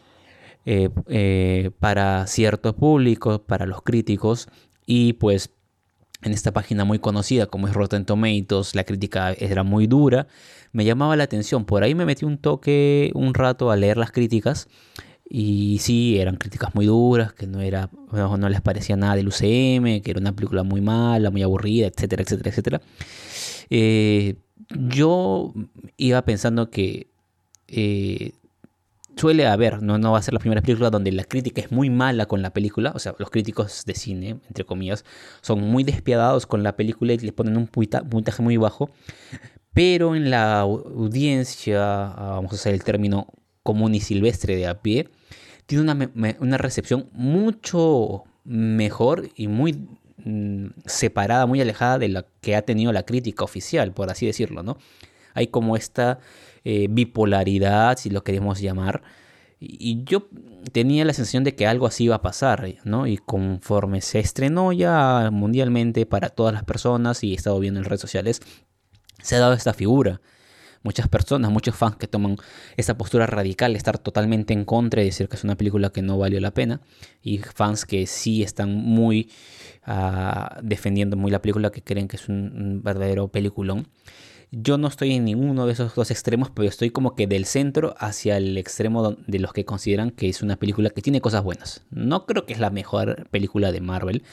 [0.65, 4.47] eh, eh, para cierto público, para los críticos,
[4.85, 5.51] y pues
[6.21, 10.27] en esta página muy conocida como es Rotten Tomatoes, la crítica era muy dura,
[10.71, 14.11] me llamaba la atención, por ahí me metí un toque un rato a leer las
[14.11, 14.67] críticas,
[15.33, 20.01] y sí, eran críticas muy duras, que no, era, no, les parecía nada del UCM,
[20.01, 22.81] que era una película muy mala, muy aburrida, etcétera, etcétera, etcétera.
[23.69, 24.35] Eh,
[24.69, 25.53] yo
[25.95, 27.07] iba pensando que
[29.15, 31.89] suele haber, no, no va a ser la primera película donde la crítica es muy
[31.89, 35.05] mala con la película, o sea, los críticos de cine, entre comillas,
[35.41, 38.89] son muy despiadados con la película y le ponen un puntaje muy bajo,
[39.73, 43.27] pero en la audiencia, ah, vamos a usar el término
[43.63, 45.09] común y silvestre de a pie,
[45.65, 52.55] tiene una, una recepción mucho mejor y muy mm, separada, muy alejada de la que
[52.55, 54.77] ha tenido la crítica oficial, por así decirlo, ¿no?
[55.33, 56.19] Hay como esta
[56.63, 59.01] eh, bipolaridad, si lo queremos llamar.
[59.59, 60.27] Y yo
[60.71, 63.05] tenía la sensación de que algo así iba a pasar, ¿no?
[63.05, 67.85] Y conforme se estrenó ya mundialmente para todas las personas y he estado viendo en
[67.85, 68.41] redes sociales,
[69.21, 70.21] se ha dado esta figura.
[70.83, 72.37] Muchas personas, muchos fans que toman
[72.75, 76.17] esa postura radical, estar totalmente en contra y decir que es una película que no
[76.17, 76.81] valió la pena.
[77.21, 79.29] Y fans que sí están muy
[79.85, 83.87] ah, defendiendo muy la película, que creen que es un, un verdadero peliculón.
[84.53, 87.95] Yo no estoy en ninguno de esos dos extremos, pero estoy como que del centro
[87.97, 91.85] hacia el extremo de los que consideran que es una película que tiene cosas buenas.
[91.89, 94.23] No creo que es la mejor película de Marvel,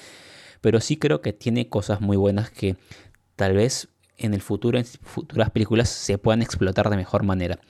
[0.61, 2.75] pero sí creo que tiene cosas muy buenas que
[3.37, 7.61] tal vez en el futuro, en futuras películas, se puedan explotar de mejor manera.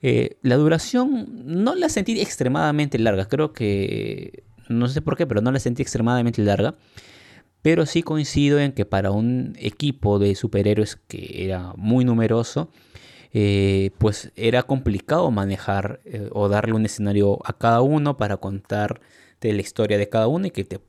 [0.00, 5.40] Eh, la duración no la sentí extremadamente larga, creo que, no sé por qué, pero
[5.40, 6.76] no la sentí extremadamente larga.
[7.64, 12.68] Pero sí coincido en que para un equipo de superhéroes que era muy numeroso,
[13.32, 19.00] eh, pues era complicado manejar eh, o darle un escenario a cada uno para contar
[19.40, 20.80] la historia de cada uno y que te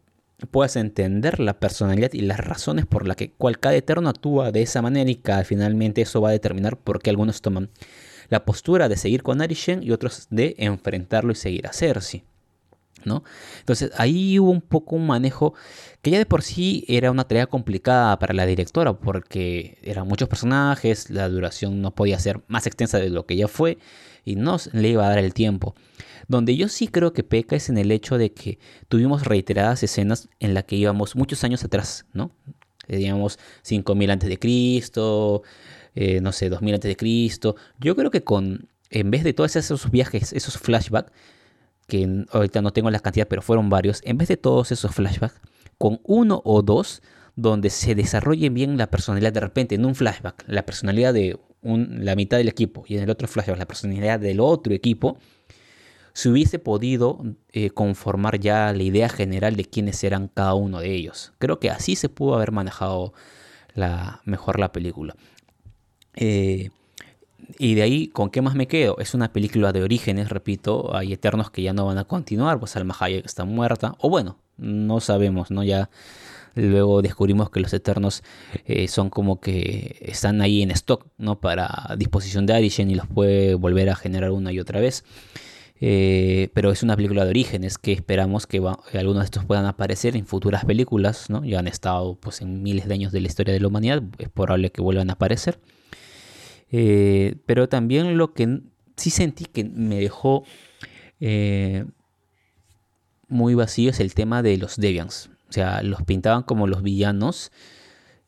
[0.51, 4.61] puedas entender la personalidad y las razones por las que cual cada eterno actúa de
[4.61, 7.69] esa manera y que finalmente eso va a determinar por qué algunos toman
[8.29, 12.23] la postura de seguir con Arishen y otros de enfrentarlo y seguir a Cersei.
[13.59, 15.53] Entonces ahí hubo un poco un manejo
[16.01, 20.27] que ya de por sí era una tarea complicada para la directora porque eran muchos
[20.27, 23.77] personajes, la duración no podía ser más extensa de lo que ya fue
[24.23, 25.75] y no le iba a dar el tiempo.
[26.27, 30.29] Donde yo sí creo que peca es en el hecho de que tuvimos reiteradas escenas
[30.39, 32.31] en las que íbamos muchos años atrás, ¿no?
[32.87, 35.43] Digamos 5000 antes de Cristo,
[35.93, 37.55] eh, no sé, 2000 antes de Cristo.
[37.79, 41.11] Yo creo que con en vez de todos esos viajes, esos flashbacks,
[41.87, 45.39] que ahorita no tengo la cantidad, pero fueron varios, en vez de todos esos flashbacks,
[45.77, 47.01] con uno o dos
[47.35, 52.15] donde se desarrolle bien la personalidad de repente en un flashback, la personalidad de la
[52.15, 55.17] mitad del equipo y en el otro flashback la personalidad del otro equipo,
[56.13, 57.21] se hubiese podido
[57.51, 61.33] eh, conformar ya la idea general de quiénes eran cada uno de ellos.
[61.39, 63.13] Creo que así se pudo haber manejado
[64.23, 65.13] mejor la película.
[66.15, 66.69] Eh,
[67.57, 68.97] y de ahí, ¿con qué más me quedo?
[68.99, 70.95] Es una película de orígenes, repito.
[70.95, 73.95] Hay eternos que ya no van a continuar, pues Alma Hayek está muerta.
[73.99, 75.63] O bueno, no sabemos, ¿no?
[75.63, 75.89] Ya
[76.55, 78.23] luego descubrimos que los eternos
[78.65, 81.39] eh, son como que están ahí en stock, ¿no?
[81.39, 85.03] Para disposición de Arishen y los puede volver a generar una y otra vez.
[85.81, 88.57] Eh, pero es una película de orígenes que esperamos que,
[88.93, 91.43] algunos de estos puedan aparecer en futuras películas, ¿no?
[91.43, 94.29] Ya han estado pues en miles de años de la historia de la humanidad, es
[94.29, 95.59] probable que vuelvan a aparecer.
[96.71, 98.61] Eh, pero también lo que
[98.95, 100.43] sí sentí que me dejó
[101.19, 101.85] eh,
[103.27, 105.29] muy vacío es el tema de los Deviants.
[105.49, 107.51] O sea, los pintaban como los villanos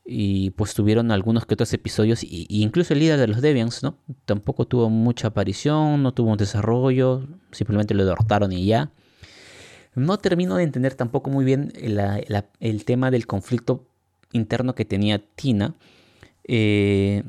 [0.06, 3.98] y pues tuvieron algunos que otros episodios y, incluso el líder de los Deviants, ¿no?
[4.26, 8.92] Tampoco tuvo mucha aparición, no tuvo un desarrollo, simplemente lo derrotaron y ya.
[9.96, 11.74] No termino de entender tampoco muy bien
[12.60, 13.90] el tema del conflicto
[14.32, 15.76] interno que tenía Tina.
[16.48, 17.24] Eh,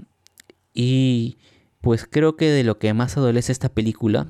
[0.81, 1.38] y
[1.81, 4.29] pues creo que de lo que más adolece esta película,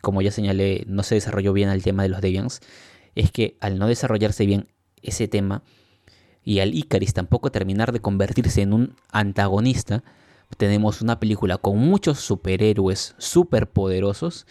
[0.00, 2.60] como ya señalé, no se desarrolló bien el tema de los Deviants,
[3.16, 4.68] es que al no desarrollarse bien
[5.02, 5.64] ese tema
[6.44, 10.04] y al Icaris tampoco terminar de convertirse en un antagonista,
[10.58, 14.46] tenemos una película con muchos superhéroes superpoderosos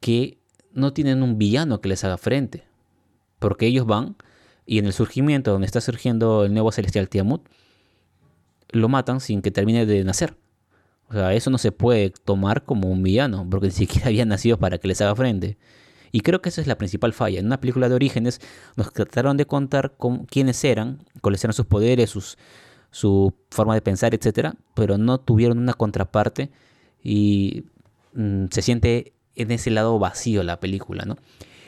[0.00, 0.36] que
[0.74, 2.64] no tienen un villano que les haga frente.
[3.38, 4.16] Porque ellos van
[4.66, 7.48] y en el surgimiento, donde está surgiendo el nuevo celestial Tiamut,
[8.68, 10.36] lo matan sin que termine de nacer.
[11.08, 14.58] O sea, eso no se puede tomar como un villano, porque ni siquiera había nacido
[14.58, 15.58] para que les haga frente.
[16.12, 17.38] Y creo que esa es la principal falla.
[17.38, 18.40] En una película de orígenes
[18.76, 22.38] nos trataron de contar con, quiénes eran, cuáles eran sus poderes, sus,
[22.90, 24.54] su forma de pensar, etc.
[24.74, 26.50] Pero no tuvieron una contraparte
[27.02, 27.64] y
[28.14, 31.16] mm, se siente en ese lado vacío la película, ¿no?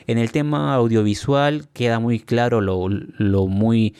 [0.07, 3.95] En el tema audiovisual queda muy claro lo, lo muy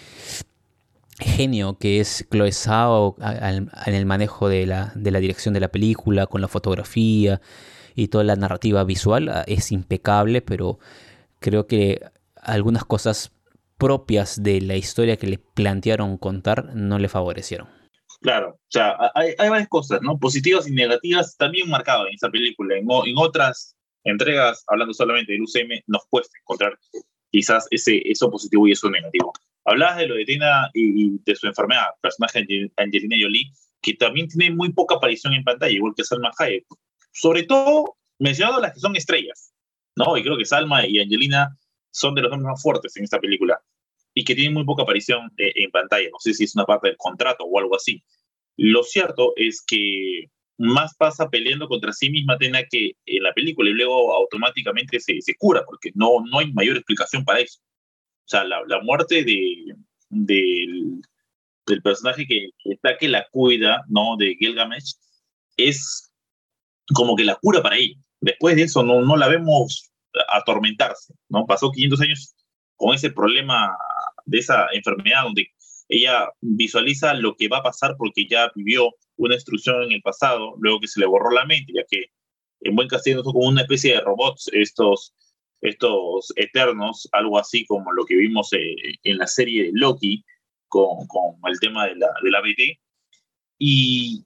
[1.22, 5.70] genio que es Chloe Zhao en el manejo de la, de la dirección de la
[5.70, 7.42] película, con la fotografía
[7.96, 10.80] y toda la narrativa visual, ah, es impecable, pero
[11.40, 12.02] creo que
[12.36, 13.32] algunas cosas
[13.78, 17.68] propias de la historia que le plantearon contar no le favorecieron.
[18.22, 20.20] Claro, o sea, hay, hay varias cosas, ¿no?
[20.20, 22.76] Positivas y negativas también marcadas en esa película.
[22.76, 26.78] En, en otras entregas, hablando solamente del UCM, nos cuesta encontrar
[27.32, 29.34] quizás ese, eso positivo y eso negativo.
[29.66, 32.46] Hablabas de lo de Tina y, de su enfermedad, personaje
[32.78, 36.66] Angelina Jolie, que también tiene muy poca aparición en pantalla, igual que Salma Hayek.
[37.12, 39.54] Sobre todo mencionando las que son estrellas,
[39.96, 40.16] ¿no?
[40.18, 41.58] Y creo que Salma y Angelina
[41.92, 43.62] son de los nombres más fuertes en esta película
[44.14, 46.10] y que tienen muy poca aparición eh, en pantalla.
[46.12, 48.04] No sé si es una parte del contrato o algo así.
[48.58, 53.70] Lo cierto es que más pasa peleando contra sí misma Tina que en la película
[53.70, 57.60] y luego automáticamente se, se cura porque no, no hay mayor explicación para eso.
[58.32, 59.76] Sea, la, la muerte de,
[60.10, 61.02] del,
[61.66, 64.16] del personaje que, está que la cuida, ¿no?
[64.18, 64.94] De Gilgamesh,
[65.58, 66.14] es
[66.94, 67.96] como que la cura para ella.
[68.22, 69.92] Después de eso no, no la vemos
[70.30, 71.46] atormentarse, ¿no?
[71.46, 72.36] Pasó 500 años
[72.78, 73.76] con ese problema
[74.26, 75.48] de esa enfermedad donde
[75.90, 80.56] ella visualiza lo que va a pasar porque ya vivió una instrucción en el pasado,
[80.60, 82.06] luego que se le borró la mente, ya que
[82.62, 85.14] en buen castellano son como una especie de robots estos
[85.62, 90.24] estos eternos, algo así como lo que vimos eh, en la serie de Loki
[90.68, 92.80] con, con el tema de la, de la BT.
[93.60, 94.26] Y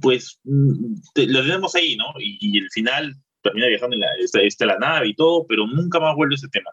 [0.00, 0.94] pues mm,
[1.28, 2.06] lo tenemos ahí, ¿no?
[2.18, 4.08] Y, el final termina viajando en la,
[4.42, 6.70] está, la nave y todo, pero nunca más vuelve ese tema.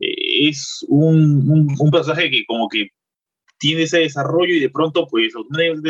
[0.00, 2.88] Eh, es un, un, un, personaje que como que
[3.58, 5.32] tiene ese desarrollo y de pronto pues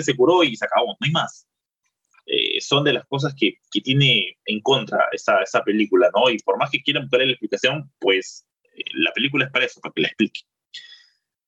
[0.04, 1.46] se curó y se acabó, no hay más.
[2.26, 6.30] Eh, son de las cosas que, que tiene en contra esa, esa, película, ¿no?
[6.30, 9.80] Y por más que quieran buscar la explicación, pues eh, la película es para eso,
[9.80, 10.40] para que la explique.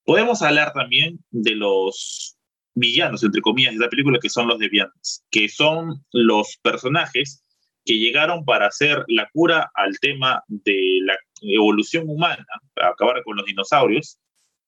[0.05, 2.37] Podemos hablar también de los
[2.75, 7.43] villanos, entre comillas, de esa película, que son los deviantes, que son los personajes
[7.85, 13.37] que llegaron para hacer la cura al tema de la evolución humana, para acabar con
[13.37, 14.19] los dinosaurios,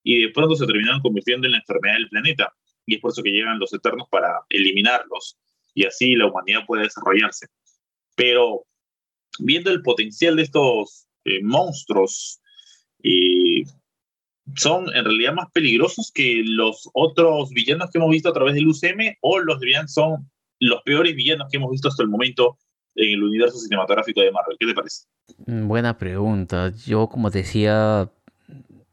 [0.03, 2.55] y de pronto se terminaron convirtiendo en la enfermedad del planeta.
[2.87, 5.37] Y es por eso que llegan los eternos para eliminarlos
[5.75, 7.47] y así la humanidad puede desarrollarse.
[8.17, 8.65] Pero
[9.39, 12.41] viendo el potencial de estos eh, monstruos,
[13.03, 13.65] eh,
[14.57, 18.67] son en realidad más peligrosos que los otros villanos que hemos visto a través del
[18.67, 22.59] UCM o los villanos son los peores villanos que hemos visto hasta el momento
[22.95, 24.57] en el universo cinematográfico de Marvel.
[24.59, 25.05] ¿Qué te parece?
[25.47, 26.73] Mm, buena pregunta.
[26.87, 28.11] Yo, como decía,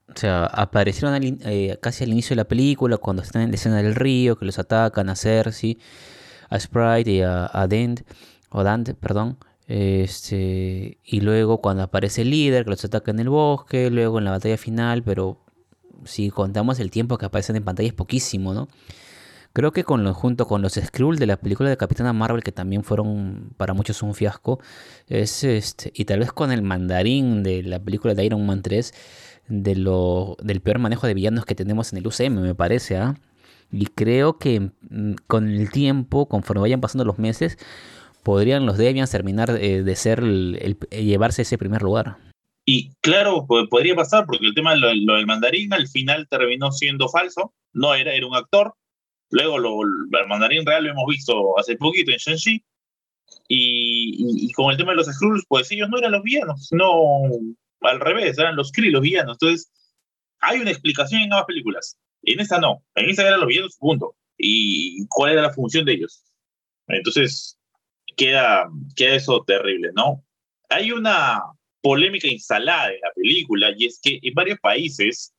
[0.08, 3.82] o sea, aparecieron eh, casi al inicio de la película, cuando están en la escena
[3.82, 5.80] del río, que los atacan a Cersei
[6.50, 8.02] a Sprite y a, Dent,
[8.50, 9.38] o Dante, perdón.
[9.68, 14.26] Este, y luego cuando aparece el líder que los ataca en el bosque, luego en
[14.26, 15.40] la batalla final, pero
[16.04, 18.68] si contamos el tiempo que aparecen en pantalla es poquísimo, ¿no?
[19.54, 22.52] Creo que con lo, junto con los Skrull de la película de Capitana Marvel, que
[22.52, 24.60] también fueron para muchos un fiasco,
[25.08, 28.94] es este, y tal vez con el mandarín de la película de Iron Man 3,
[29.48, 33.16] de lo, del peor manejo de villanos que tenemos en el UCM, me parece, ¿ah?
[33.72, 37.58] Y creo que mm, con el tiempo, conforme vayan pasando los meses,
[38.24, 42.18] podrían los Deviants terminar eh, de ser el, llevarse ese primer lugar.
[42.66, 47.08] Y claro, podría pasar porque el tema de lo, del mandarín al final terminó siendo
[47.10, 48.74] falso, no era, era un actor.
[49.30, 52.64] Luego lo, el mandarín real lo hemos visto hace poquito en Shang-Chi.
[53.48, 57.30] Y, y, con el tema de los Skrulls, pues ellos no eran los villanos, no
[57.82, 59.38] al revés, eran los Kree los villanos.
[59.40, 59.72] Entonces,
[60.40, 61.98] hay una explicación en ambas películas.
[62.26, 64.16] En esta no, en esta eran los villanos, punto.
[64.38, 66.24] ¿Y cuál era la función de ellos?
[66.88, 67.58] Entonces,
[68.18, 70.24] queda, queda eso terrible, ¿no?
[70.70, 71.42] Hay una
[71.82, 75.34] polémica instalada en la película y es que en varios países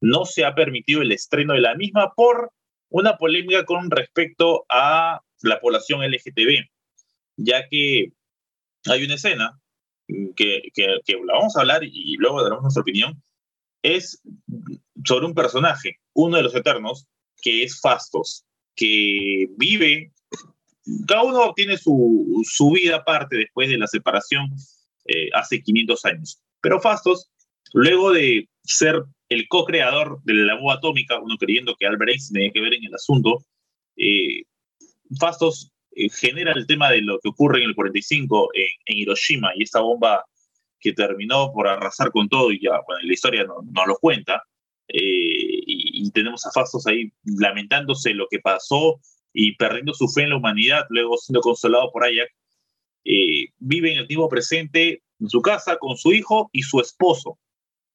[0.00, 2.50] no se ha permitido el estreno de la misma por
[2.88, 6.66] una polémica con respecto a la población LGTB,
[7.36, 8.12] ya que
[8.86, 9.60] hay una escena
[10.08, 13.22] que, que, que la vamos a hablar y luego daremos nuestra opinión,
[13.82, 14.22] es
[15.04, 17.06] sobre un personaje, uno de los eternos,
[17.40, 20.12] que es Fastos, que vive
[21.06, 24.50] cada uno tiene su, su vida aparte después de la separación
[25.06, 26.40] eh, hace 500 años.
[26.60, 27.30] Pero Fastos,
[27.72, 32.52] luego de ser el co-creador de la bomba atómica, uno creyendo que Albert Einstein tenía
[32.52, 33.44] que ver en el asunto,
[33.96, 34.42] eh,
[35.18, 39.62] Fastos eh, genera el tema de lo que ocurre en el 45 en, Hiroshima y
[39.62, 40.24] esta bomba
[40.82, 44.42] que terminó por arrasar con todo y ya, bueno, la historia no, no lo cuenta.
[44.88, 49.00] y, y, tenemos a Fastos ahí lamentándose lo que pasó
[49.32, 52.28] y perdiendo su fe en la humanidad, luego siendo consolado por Ayak,
[53.04, 57.38] eh, vive en el tiempo presente en su casa con su hijo y su esposo.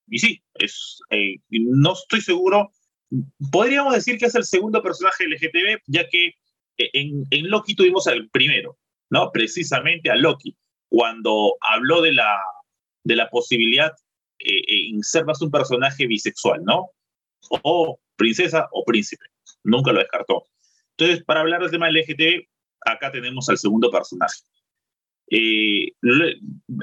[0.07, 2.71] Y sí, es, eh, no estoy seguro,
[3.51, 6.27] podríamos decir que es el segundo personaje LGTB, ya que
[6.77, 8.77] eh, en, en Loki tuvimos al primero,
[9.09, 9.31] ¿no?
[9.31, 10.55] Precisamente a Loki,
[10.89, 12.37] cuando habló de la,
[13.07, 13.91] de la posibilidad
[14.39, 16.91] en ser más un personaje bisexual, ¿no?
[17.49, 19.25] O princesa o príncipe.
[19.63, 20.43] Nunca lo descartó.
[20.97, 22.47] Entonces, para hablar del tema LGTB,
[22.85, 24.41] acá tenemos al segundo personaje.
[25.29, 25.91] Eh,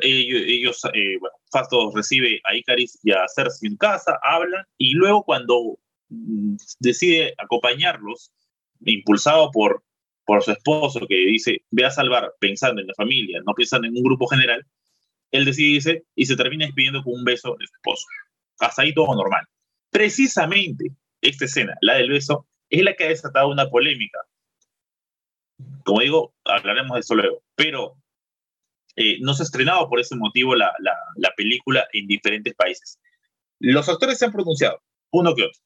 [0.02, 5.24] ellos, eh, bueno, Fastos recibe a Icaris y a Cersei en casa, hablan, y luego
[5.24, 5.78] cuando
[6.10, 8.32] mm, decide acompañarlos,
[8.84, 9.82] impulsado por,
[10.26, 13.96] por su esposo, que dice, ve a salvar pensando en la familia, no pensando en
[13.96, 14.64] un grupo general,
[15.34, 18.06] él decide y se termina despidiendo con un beso de su esposo.
[18.60, 19.44] Hasta ahí todo normal.
[19.90, 24.20] Precisamente esta escena, la del beso, es la que ha desatado una polémica.
[25.84, 27.96] Como digo, hablaremos de eso luego, pero
[28.94, 30.72] eh, no se ha estrenado por ese motivo la,
[31.16, 33.00] la, película en diferentes países.
[33.58, 34.80] Los actores se han pronunciado,
[35.10, 35.60] uno que otro,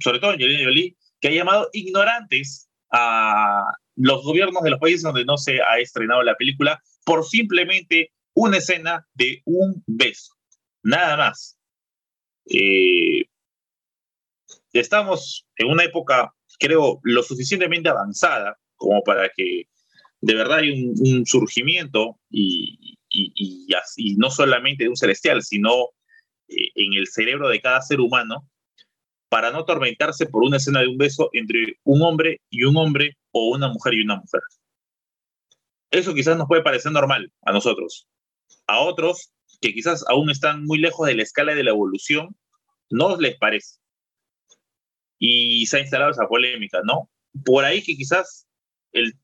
[0.00, 5.24] sobre todo Angelina Jolie, que ha llamado ignorantes a los gobiernos de los países donde
[5.24, 10.34] no se ha estrenado la película por simplemente una escena de un beso,
[10.82, 11.56] nada más.
[12.46, 13.24] Eh,
[14.72, 19.64] estamos en una época creo, lo suficientemente avanzada como para que
[20.20, 22.96] de verdad hay un, surgimiento y,
[24.16, 25.90] no solamente de un celestial, sino
[26.48, 28.48] eh, en el cerebro de cada ser humano,
[29.28, 33.16] para no atormentarse por una escena de un beso entre un hombre y un hombre
[33.32, 34.40] o una mujer y una mujer.
[35.90, 38.08] Eso quizás nos puede parecer normal a nosotros.
[38.66, 42.36] A otros que quizás aún están muy lejos de la escala de la evolución,
[42.90, 43.78] no les parece
[45.26, 47.10] y se ha instalado esa polémica, ¿no?
[47.46, 48.46] Por ahí que quizás
[48.92, 49.14] el,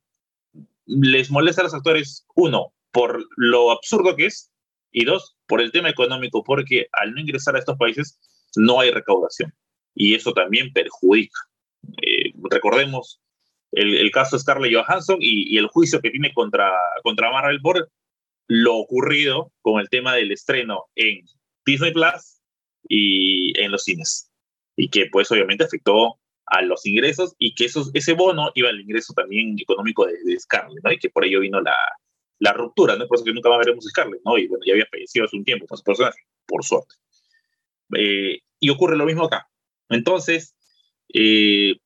[0.86, 4.50] les molesta a los actores, uno, por lo absurdo que es,
[4.90, 8.18] y dos, por el tema económico, porque al no ingresar a estos países
[8.56, 9.54] no hay recaudación.
[9.94, 11.38] Y eso también perjudica.
[12.02, 13.20] Eh, recordemos
[13.72, 17.90] el, caso de Scarlett Johansson y, y, el juicio que tiene contra, contra Marvel por
[18.52, 21.24] lo ocurrido con el tema del estreno en
[21.64, 22.40] Disney Plus
[22.88, 24.28] y en los cines
[24.74, 28.80] y que pues obviamente afectó a los ingresos y que esos, ese bono iba al
[28.80, 30.90] ingreso también económico de, de Scarlett, ¿no?
[30.90, 31.76] Y que por ello vino la,
[32.40, 33.06] la ruptura, ¿no?
[33.06, 34.36] Por eso que nunca más veremos a Scarlett, ¿no?
[34.36, 36.96] Y bueno, ya había fallecido hace un tiempo con su personaje, por suerte.
[37.96, 39.48] Eh, y ocurre lo mismo acá.
[39.90, 40.56] Entonces,
[41.14, 41.76] eh,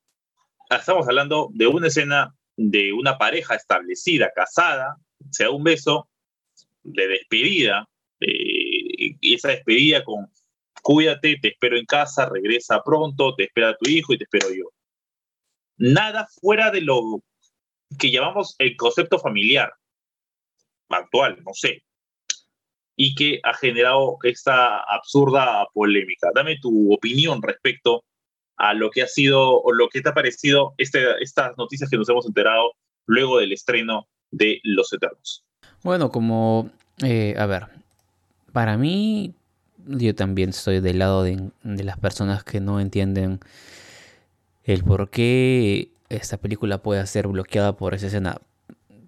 [0.70, 4.96] estamos hablando de una escena de una pareja establecida, casada,
[5.30, 6.08] sea un beso
[6.85, 7.89] de despedida,
[8.20, 10.30] y esa despedida con
[10.82, 14.70] cuídate, te espero en casa, regresa pronto, te espera tu hijo y te espero yo.
[15.78, 17.20] Nada fuera de lo
[17.99, 19.72] que llamamos el concepto familiar
[20.91, 21.82] actual, no sé,
[22.97, 26.28] y que ha generado esta absurda polémica.
[26.35, 28.05] Dame tu opinión respecto
[28.57, 31.97] a lo que ha sido o lo que te ha parecido este, estas noticias que
[31.97, 32.72] nos hemos enterado
[33.07, 35.45] luego del estreno de Los Eternos.
[35.82, 36.70] Bueno, como,
[37.02, 37.68] eh, a ver,
[38.52, 39.34] para mí,
[39.86, 43.40] yo también estoy del lado de, las personas que no entienden
[44.62, 48.40] el por qué esta película puede ser bloqueada por esa escena.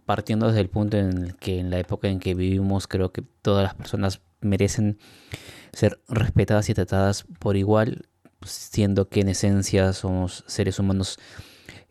[0.04, 3.22] Partiendo desde el punto en el que en la época en que vivimos creo que
[3.42, 4.98] todas las personas merecen
[5.72, 8.06] ser respetadas y tratadas por igual,
[8.44, 11.18] siendo que en esencia somos seres humanos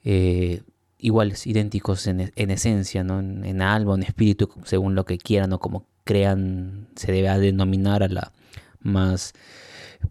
[0.04, 0.62] eh,
[1.06, 3.20] iguales, idénticos en, esencia, ¿no?
[3.20, 8.08] en, alma, en espíritu, según lo que quieran o como crean, se debe denominar a
[8.08, 8.32] la
[8.80, 9.34] más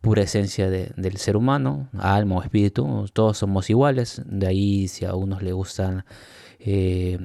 [0.00, 5.14] pura esencia del ser humano, alma o espíritu, todos somos iguales, de ahí si a
[5.14, 6.04] unos le gustan,
[6.60, 7.18] eh,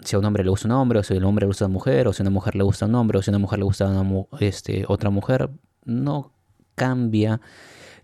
[0.00, 1.64] si a un hombre le gusta un hombre, o si a un hombre le gusta
[1.66, 3.38] una mujer, o si a una mujer le gusta un hombre, o si a una
[3.38, 4.04] mujer le gusta
[4.40, 5.50] este, otra mujer,
[5.84, 6.32] no
[6.74, 7.40] cambia,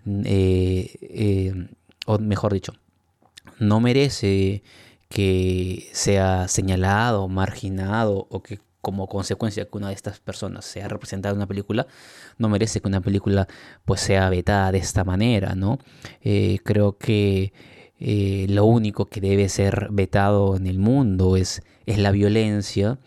[0.06, 1.68] eh, eh,
[2.06, 2.72] o mejor dicho,
[3.58, 4.62] no merece
[5.08, 11.32] que sea señalado, marginado o que como consecuencia que una de estas personas sea representada
[11.32, 11.86] en una película,
[12.36, 13.48] no merece que una película
[13.84, 15.78] pues sea vetada de esta manera, ¿no?
[16.20, 17.54] Eh, creo que
[17.98, 22.98] eh, lo único que debe ser vetado en el mundo es, es la violencia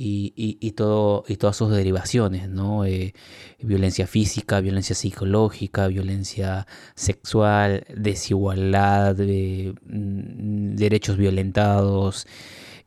[0.00, 2.84] y, todo, y todas sus derivaciones, ¿no?
[2.84, 3.14] Eh,
[3.60, 12.26] violencia física, violencia psicológica, violencia sexual, desigualdad, mm, derechos violentados,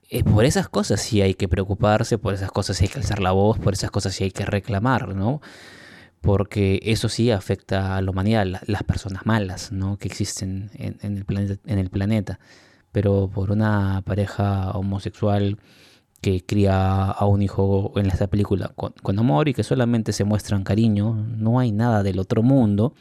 [0.09, 3.22] eh, por esas cosas sí hay que preocuparse, por esas cosas sí hay que alzar
[3.22, 5.41] la voz, por esas cosas sí hay que reclamar, ¿no?
[6.22, 9.97] Porque eso sí afecta a la humanidad, las personas malas, ¿no?
[9.97, 12.39] Que existen en, el planeta, en el planeta.
[12.91, 15.57] Pero por una pareja homosexual
[16.22, 20.64] que cría a un hijo en esta película con, amor y que solamente se muestran
[20.64, 22.94] cariño, no hay nada del otro mundo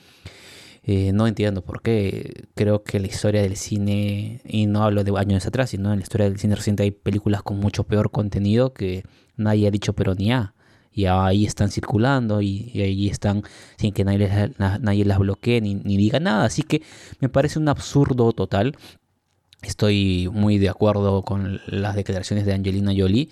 [0.82, 2.48] eh, no entiendo por qué.
[2.54, 6.02] Creo que la historia del cine, y no hablo de años atrás, sino en la
[6.02, 9.04] historia del cine reciente hay películas con mucho peor contenido que
[9.36, 10.54] nadie ha dicho pero ni a.
[10.92, 13.42] Y ahí están circulando y, ahí están
[13.76, 16.46] sin que nadie, nadie las bloquee ni, ni diga nada.
[16.46, 16.82] Así que
[17.20, 18.76] me parece un absurdo total.
[19.62, 23.28] Estoy muy de acuerdo con las declaraciones de Angelina Jolie.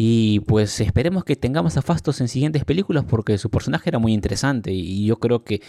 [0.00, 4.12] Y pues esperemos que tengamos a Fastos en siguientes películas porque su personaje era muy
[4.12, 5.60] interesante y yo creo que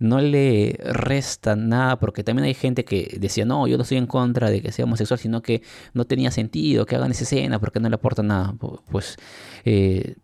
[0.00, 4.08] no le resta nada porque también hay gente que decía, no, yo no estoy en
[4.08, 5.62] contra de que sea homosexual, sino que
[5.94, 8.56] no tenía sentido que hagan esa escena porque no le aporta nada.
[8.90, 9.18] Pues
[9.64, 10.16] eh,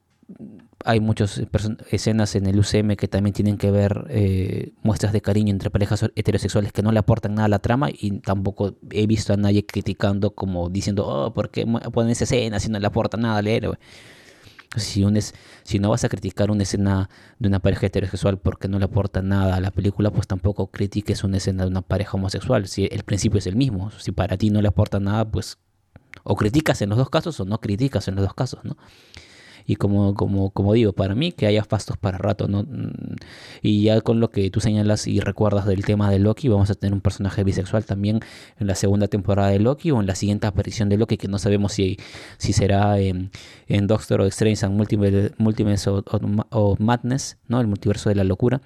[0.85, 1.41] hay muchas
[1.91, 6.05] escenas en el UCM que también tienen que ver eh, muestras de cariño entre parejas
[6.14, 9.64] heterosexuales que no le aportan nada a la trama y tampoco he visto a nadie
[9.64, 13.47] criticando como diciendo, oh, ¿por qué ponen esa escena si no le aporta nada al
[13.47, 13.78] héroe?
[14.76, 15.05] Si,
[15.64, 19.20] si no vas a criticar una escena de una pareja heterosexual porque no le aporta
[19.20, 22.66] nada a la película, pues tampoco critiques una escena de una pareja homosexual.
[22.68, 25.59] Si el principio es el mismo, si para ti no le aporta nada, pues
[26.24, 28.76] o criticas en los dos casos o no criticas en los dos casos, ¿no?
[29.66, 32.62] Y como, como, como digo, para mí que haya fastos para rato, ¿no?
[32.62, 33.16] Mm,
[33.62, 36.74] y ya con lo que tú señalas y recuerdas del tema de Loki, vamos a
[36.74, 38.20] tener un personaje bisexual también
[38.58, 41.38] en la segunda temporada de Loki o en la siguiente aparición de Loki, que no
[41.38, 41.98] sabemos si,
[42.38, 43.30] si será en,
[43.68, 47.60] en Doctor o Strange and Multiverse, o, Madness, ¿no?
[47.60, 48.60] El multiverso de la locura.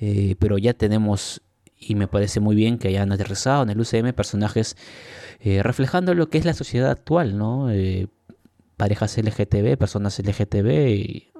[0.00, 1.42] Eh, pero ya tenemos
[1.78, 4.76] y me parece muy bien que hayan aterrizado en el UCM personajes
[5.40, 7.70] eh, reflejando lo que es la sociedad actual, ¿no?
[7.70, 8.08] Eh,
[8.78, 11.32] parejas LGTB, personas LGTB,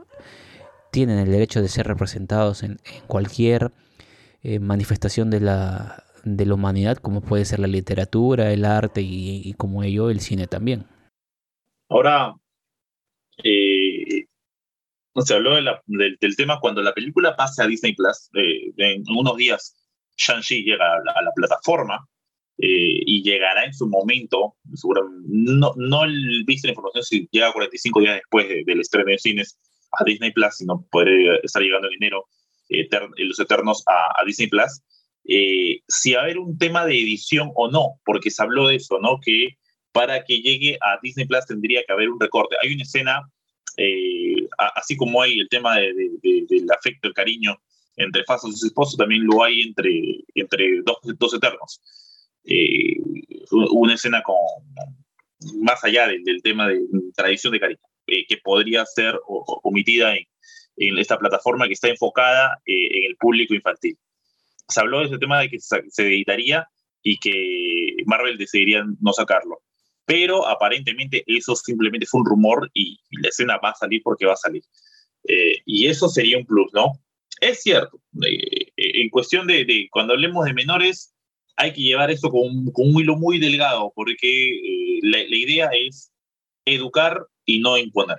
[0.91, 3.73] tienen el derecho de ser representados en, cualquier
[4.43, 9.55] eh, manifestación de la, de la humanidad, como puede ser la literatura, el arte y,
[9.55, 10.85] como ello el cine también.
[11.89, 12.35] Ahora,
[13.43, 14.27] eh,
[15.17, 19.77] se habló del, tema cuando la película pase a Disney Plus, eh, en unos días
[20.17, 22.07] Shang-Chi llega a la plataforma,
[22.61, 24.57] eh, y llegará en su momento,
[25.29, 26.03] no, no
[26.45, 29.57] visto la información si llega 45 días después del estreno de cines
[29.93, 32.27] a Disney Plus, sino podría estar llegando en enero
[32.69, 32.89] eh,
[33.19, 34.83] Los Eternos a, Disney Plus,
[35.29, 38.75] eh, si va a haber un tema de edición o no, porque se habló de
[38.75, 39.21] eso, ¿no?
[39.25, 39.51] Que
[39.93, 42.57] para que llegue a Disney Plus tendría que haber un recorte.
[42.61, 43.23] Hay una escena,
[44.75, 47.57] así como hay el tema de, del afecto, el cariño
[47.95, 49.93] entre Fasos y su esposo, también lo hay entre,
[50.35, 51.81] entre dos, dos eternos
[52.51, 52.97] eh,
[53.51, 54.37] una escena con,
[55.61, 56.81] más allá del, tema de
[57.15, 62.99] tradición de cariño, eh, que podría ser omitida en, esta plataforma que está enfocada eh,
[62.99, 63.99] en el público infantil.
[64.69, 66.67] Se habló de ese tema de que se, editaría
[67.03, 69.61] y que Marvel decidiría no sacarlo.
[70.07, 74.33] Pero aparentemente eso simplemente fue un rumor y, la escena va a salir porque va
[74.33, 74.63] a salir.
[75.67, 76.93] Y eso sería un plus, ¿no?
[77.41, 81.13] Es cierto, en cuestión de, cuando hablemos de menores,
[81.59, 86.13] hay que llevar esto con, un hilo muy delgado, porque la, idea es
[86.65, 88.19] educar y no imponer.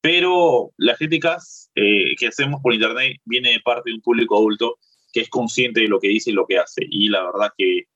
[0.00, 4.78] Pero las críticas que hacemos por internet viene de parte de un público adulto
[5.12, 6.86] que es consciente de lo que dice y lo que hace.
[6.88, 7.86] Y la verdad que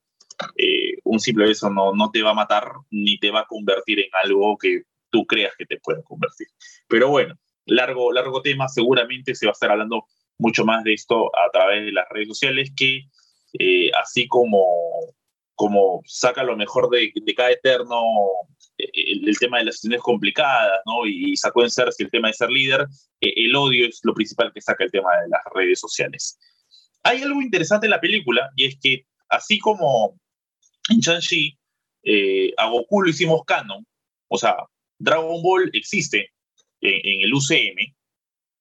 [0.56, 4.00] eh, un simple beso no, no te va a matar ni te va a convertir
[4.00, 6.46] en algo que tú creas que te puede convertir.
[6.88, 7.34] Pero bueno,
[7.66, 10.06] largo, largo tema, seguramente se va a estar hablando
[10.38, 13.02] mucho más de esto a través de las redes sociales, que
[13.59, 14.64] eh, así como,
[15.55, 18.03] como saca lo mejor de, cada eterno
[18.78, 21.07] eh, el, tema de las situaciones complicadas, ¿no?
[21.07, 22.86] Y, sacó en ser si el tema de ser líder,
[23.20, 26.38] el odio es lo principal que saca el tema de las redes sociales.
[27.03, 30.18] Hay algo interesante en la película y es que así como
[30.90, 31.59] en Shang-Chi
[32.05, 33.86] eh, a Goku lo hicimos canon,
[34.28, 34.57] o sea,
[34.98, 36.30] Dragon Ball existe
[36.80, 37.94] en, el UCM,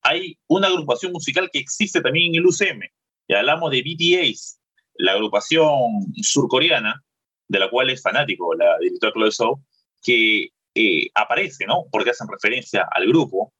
[0.03, 2.81] hay una agrupación musical que existe también en el UCM.
[3.27, 4.59] Y hablamos de BTS,
[5.01, 7.03] la agrupación surcoreana,
[7.47, 9.63] de la cual es fanático la directora Chloe Zhou,
[10.01, 11.85] que eh, aparece, ¿no?
[11.91, 13.51] Porque hacen referencia al grupo,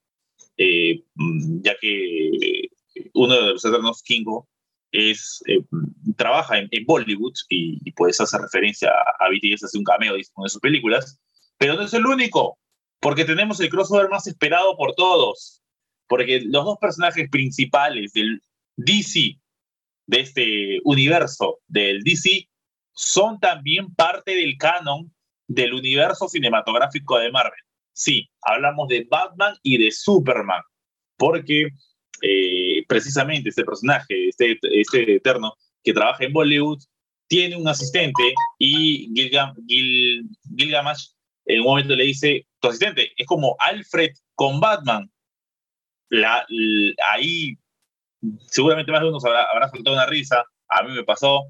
[0.57, 2.69] eh, mm, ya que
[3.13, 4.47] uno de los eternos Kingo
[4.91, 5.63] es, eh,
[6.15, 8.89] trabaja en, Bollywood y, puedes hacer referencia
[9.19, 11.19] a, BTS, hace un cameo en una de sus películas,
[11.57, 12.59] pero no es el único,
[12.99, 15.61] porque tenemos el crossover más esperado por todos,
[16.07, 18.41] porque los dos personajes principales del
[18.77, 19.40] DC,
[20.12, 22.49] de este universo del DC,
[22.93, 25.12] son también parte del canon
[25.47, 27.59] del universo cinematográfico de Marvel.
[27.93, 30.62] Sí, hablamos de Batman y de Superman,
[31.18, 31.70] porque
[32.22, 36.80] eh, precisamente este personaje, este, este eterno que trabaja en Bollywood,
[37.28, 41.14] tiene un asistente y Gilgamesh
[41.45, 45.09] en un momento le dice, tu asistente es como Alfred con Batman.
[47.14, 47.57] Ahí
[48.47, 51.45] seguramente más de uno habrá, soltado una risa, a mí me pasó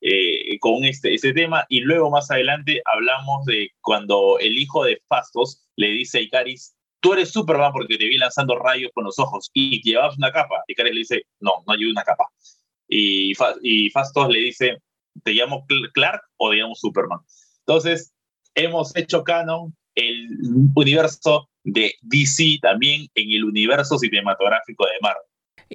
[0.00, 5.00] eh, con este, este tema y luego más adelante hablamos de cuando el hijo de
[5.08, 9.18] Fastos le dice a Icaris, tú eres Superman porque te vi lanzando rayos con los
[9.18, 10.62] ojos y llevabas una capa.
[10.74, 12.28] Karen le dice, no, no llevo una capa.
[12.88, 14.78] Y, y Fastos le dice,
[15.22, 17.20] ¿te llamo Clark o te llamo Superman?
[17.66, 18.14] Entonces,
[18.54, 20.28] hemos hecho canon el
[20.74, 25.22] universo de DC también en el universo cinematográfico de Marvel.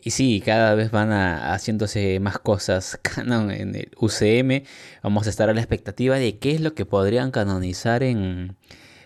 [0.04, 4.66] Y sí, cada vez van haciéndose más cosas canon en el UCM.
[5.04, 8.56] Vamos a estar a la expectativa de qué es lo que podrían canonizar en,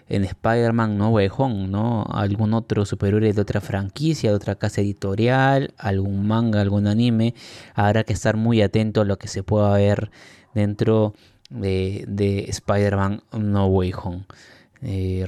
[0.10, 2.06] en Spider-Man No Way Home, ¿no?
[2.12, 7.34] Algún otro superhéroe de otra franquicia, de otra casa editorial, algún manga, algún anime.
[7.74, 10.12] Habrá que estar muy atento a lo que se pueda ver
[10.54, 11.16] dentro
[11.50, 14.26] de, Spider-Man No Way Home.
[14.82, 15.26] Eh.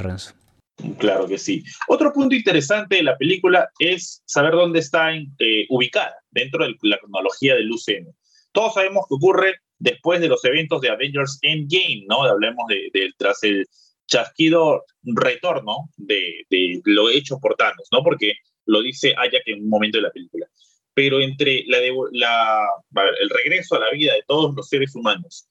[0.97, 1.63] Claro que sí.
[1.87, 6.97] Otro punto interesante de la película es saber dónde está eh, ubicada dentro de la
[6.97, 8.11] cronología del UCM.
[8.51, 12.23] Todos sabemos que ocurre después de los eventos de Avengers Endgame, ¿no?
[12.23, 13.65] Hablemos de, de tras el
[14.07, 16.45] chasquido retorno de,
[16.85, 18.03] lo hecho por Thanos, ¿no?
[18.03, 18.33] Porque
[18.65, 20.47] lo dice Ayak en un momento de la película.
[20.93, 25.47] Pero entre el regreso a la vida de todos los seres humanos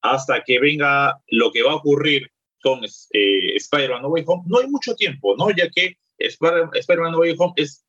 [0.00, 2.31] hasta que venga lo que va a ocurrir
[2.62, 5.50] con eh, Spider-Man No Way Home, no hay mucho tiempo, ¿no?
[5.50, 7.84] Ya que Spider-Man No Way Home es,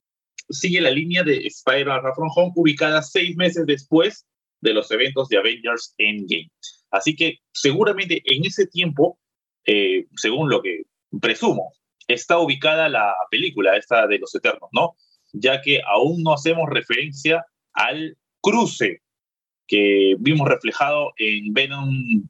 [0.50, 4.26] sigue la línea de Spider-Man From Home ubicada seis meses después
[4.62, 6.50] de los eventos de Avengers Endgame.
[6.92, 9.20] Así que seguramente en ese tiempo
[9.66, 10.84] eh, según lo que
[11.22, 11.74] presumo,
[12.08, 14.96] está ubicada la película esta de los Eternos, ¿no?
[15.32, 19.02] Ya que aún no hacemos referencia al cruce
[19.68, 22.28] que vimos reflejado en Venom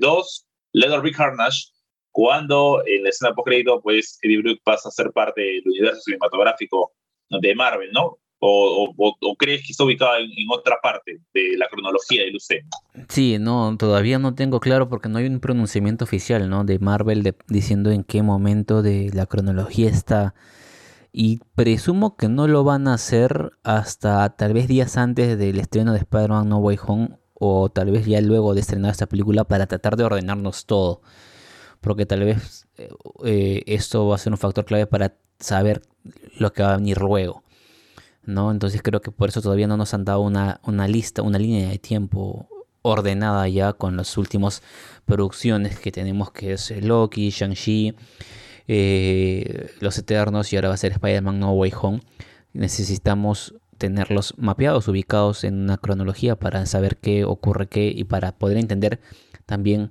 [0.00, 1.68] 2, Leather Big Carnage,
[2.10, 6.92] cuando en la escena post-crédito, pues Eddie Brooke pasa a ser parte del universo cinematográfico
[7.28, 8.18] de Marvel, ¿no?
[8.44, 12.68] o, crees que está ubicada en, otra parte de la cronología del UCM?
[13.08, 16.64] Sí, no, todavía no tengo claro porque no hay un pronunciamiento oficial, ¿no?
[16.64, 20.34] De Marvel diciendo en qué momento de la cronología está.
[21.12, 25.92] Y presumo que no lo van a hacer hasta tal vez días antes del estreno
[25.92, 29.66] de Spider-Man No Way Home o tal vez ya luego de estrenar esta película para
[29.66, 31.02] tratar de ordenarnos todo.
[31.80, 32.88] Porque tal vez eh,
[33.24, 35.82] eh, esto va a ser un factor clave para saber
[36.38, 37.42] lo que va a venir luego.
[38.24, 38.52] ¿no?
[38.52, 41.78] Entonces creo que por eso todavía no nos han dado una, lista, una línea de
[41.80, 42.46] tiempo
[42.82, 44.62] ordenada ya con las últimas
[45.04, 47.96] producciones que tenemos que es Loki, Shang-Chi,
[48.68, 52.02] eh, Los Eternos y ahora va a ser Spider-Man No Way Home.
[52.52, 58.58] Necesitamos tenerlos mapeados, ubicados en una cronología para saber qué ocurre qué y para poder
[58.58, 59.00] entender
[59.44, 59.90] también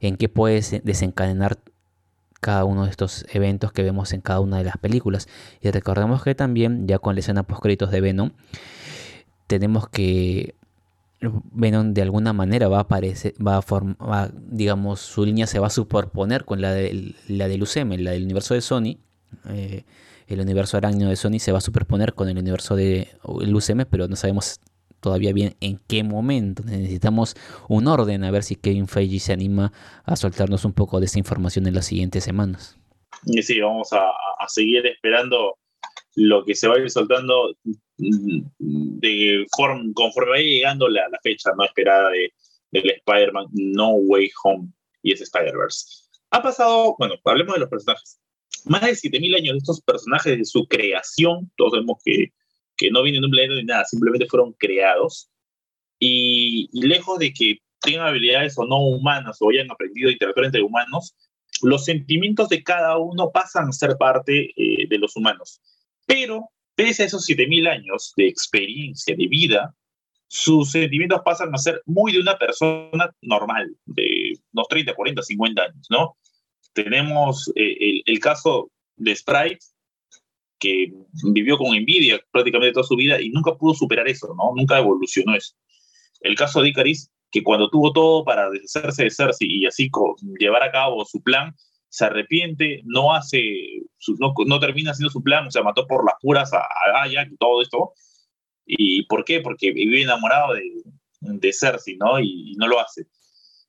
[0.00, 1.58] en qué puede desencadenar
[2.40, 5.26] cada uno de estos eventos que vemos en cada una de las películas.
[5.60, 8.30] Y recordemos que también, ya con la escena post de Venom,
[9.48, 10.54] tenemos que
[11.20, 15.66] Venom de alguna manera va a aparecer, va a formar, digamos, su línea se va
[15.66, 18.98] a superponer con la, de, la UCM, la del universo de Sony.
[19.48, 19.84] Eh,
[20.34, 23.08] el universo arácnido de Sony se va a superponer con el universo de
[23.40, 24.60] el UCM, pero no sabemos
[25.00, 26.62] todavía bien en qué momento.
[26.64, 27.34] Necesitamos
[27.68, 29.72] un orden a ver si Kevin Feige se anima
[30.04, 32.78] a soltarnos un poco de esta información en las siguientes semanas.
[33.26, 34.10] Y sí, vamos a,
[34.48, 35.56] seguir esperando
[36.16, 37.54] lo que se va a ir soltando
[37.96, 42.32] de forma, conforme vaya llegando la, la fecha no esperada de,
[42.72, 44.68] del Spider-Man No Way Home
[45.02, 46.08] y ese Spider-Verse.
[46.30, 48.18] Ha pasado, bueno, hablemos de los personajes.
[48.64, 52.32] Más de 7.000 años de estos personajes, de su creación, todos sabemos que,
[52.76, 55.30] que no vienen de un planeta ni nada, simplemente fueron creados.
[55.98, 60.62] Y, lejos de que tengan habilidades o no humanas o hayan aprendido a interactuar entre
[60.62, 61.14] humanos,
[61.62, 65.60] los sentimientos de cada uno pasan a ser parte eh, de los humanos.
[66.06, 69.74] Pero pese a esos 7.000 años de experiencia, de vida,
[70.28, 75.62] sus sentimientos pasan a ser muy de una persona normal, de unos 30, 40, 50
[75.62, 76.16] años, ¿no?
[76.72, 79.58] Tenemos eh, el, caso de Sprite,
[80.58, 80.92] que
[81.24, 84.54] vivió con envidia prácticamente toda su vida y nunca pudo superar eso, ¿no?
[84.54, 85.54] Nunca evolucionó eso.
[86.20, 89.90] El caso de Icaris, que cuando tuvo todo para deshacerse de Cersei y así
[90.38, 91.54] llevar a cabo su plan,
[91.88, 93.42] se arrepiente, no hace,
[94.18, 97.36] no, no, termina haciendo su plan, o sea, mató por las puras a, a y
[97.36, 97.92] todo esto.
[98.64, 99.40] ¿Y por qué?
[99.40, 100.62] Porque vive enamorado de,
[101.20, 102.20] de Cersei, ¿no?
[102.20, 103.06] Y, no lo hace.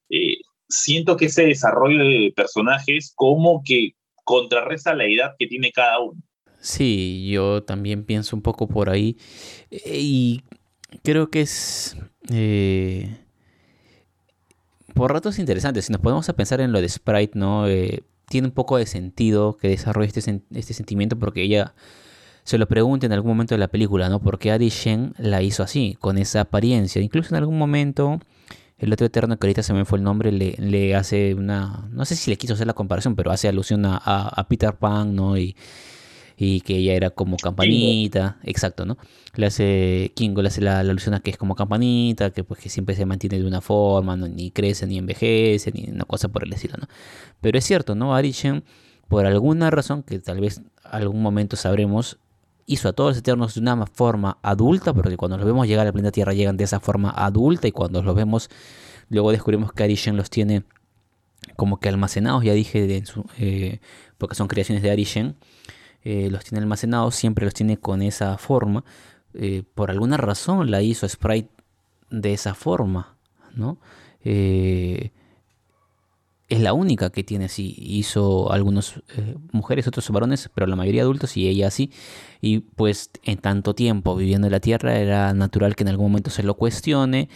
[0.10, 0.38] Eh,
[0.74, 3.92] siento que ese desarrollo de personajes como que
[4.24, 6.22] contrarresta la edad que tiene cada uno.
[6.60, 9.18] Sí, yo también pienso un poco por ahí.
[9.70, 10.44] Eh, y
[11.04, 11.98] creo que es...
[12.32, 13.18] Eh,
[14.94, 15.86] por ratos interesantes.
[15.86, 17.66] Si nos podemos a pensar en lo de Sprite, ¿no?
[18.30, 21.74] tiene un poco de sentido que desarrolle este, este sentimiento porque ella
[22.44, 24.20] se lo pregunta en algún momento de la película, ¿no?
[24.22, 27.02] Porque Adi Shen la hizo así, con esa apariencia.
[27.02, 28.20] Incluso en algún momento,
[28.84, 31.88] el otro eterno que ahorita se me fue el nombre, le, le hace una.
[31.92, 35.16] No sé si le quiso hacer la comparación, pero hace alusión a, a Peter Pan,
[35.16, 35.38] ¿no?
[35.38, 35.56] Y
[36.38, 38.98] y que ella era como campanita, exacto, ¿no?
[39.36, 42.70] Le hace Kingo le hace la, alusión a que es como campanita, que pues que
[42.70, 46.54] siempre se mantiene de una forma, ni crece ni envejece, ni una cosa por el
[46.54, 46.88] estilo, ¿no?
[47.42, 48.16] Pero es cierto, ¿no?
[48.16, 48.62] Arishem,
[49.08, 52.20] por alguna razón que tal vez algún momento sabremos,
[52.66, 55.94] hizo a todos los eternos de una forma adulta, porque cuando los vemos llegar al
[55.94, 58.50] planeta Tierra llegan de esa forma adulta y cuando los vemos
[59.10, 60.64] luego descubrimos que Arishem los tiene
[61.56, 63.04] como que almacenados, ya dije,
[63.38, 63.80] eh,
[64.18, 65.36] porque son creaciones de Arishem
[66.04, 68.84] eh, los tiene almacenados, siempre los tiene con esa forma.
[69.34, 71.50] Eh, por alguna razón la hizo Sprite
[72.10, 73.18] de esa forma,
[73.56, 73.80] ¿no?
[74.24, 75.12] Eh,
[76.54, 77.76] es la única que tiene así.
[77.78, 79.02] Hizo algunas
[79.52, 81.92] mujeres, otros varones, pero la mayoría adultos y ella así.
[82.42, 86.30] Y pues en tanto tiempo viviendo en la Tierra era natural que en algún momento
[86.30, 87.28] se lo cuestione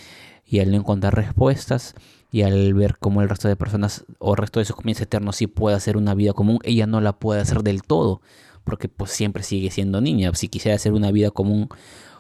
[0.45, 1.95] y al no encontrar respuestas
[2.32, 5.38] y al ver cómo el resto de personas o el resto de sus comienzos eternos
[5.38, 8.22] sí puede hacer una vida común, ella no la puede hacer del todo
[8.63, 10.32] porque pues siempre sigue siendo niña.
[10.36, 11.70] Si quisiera hacer una vida común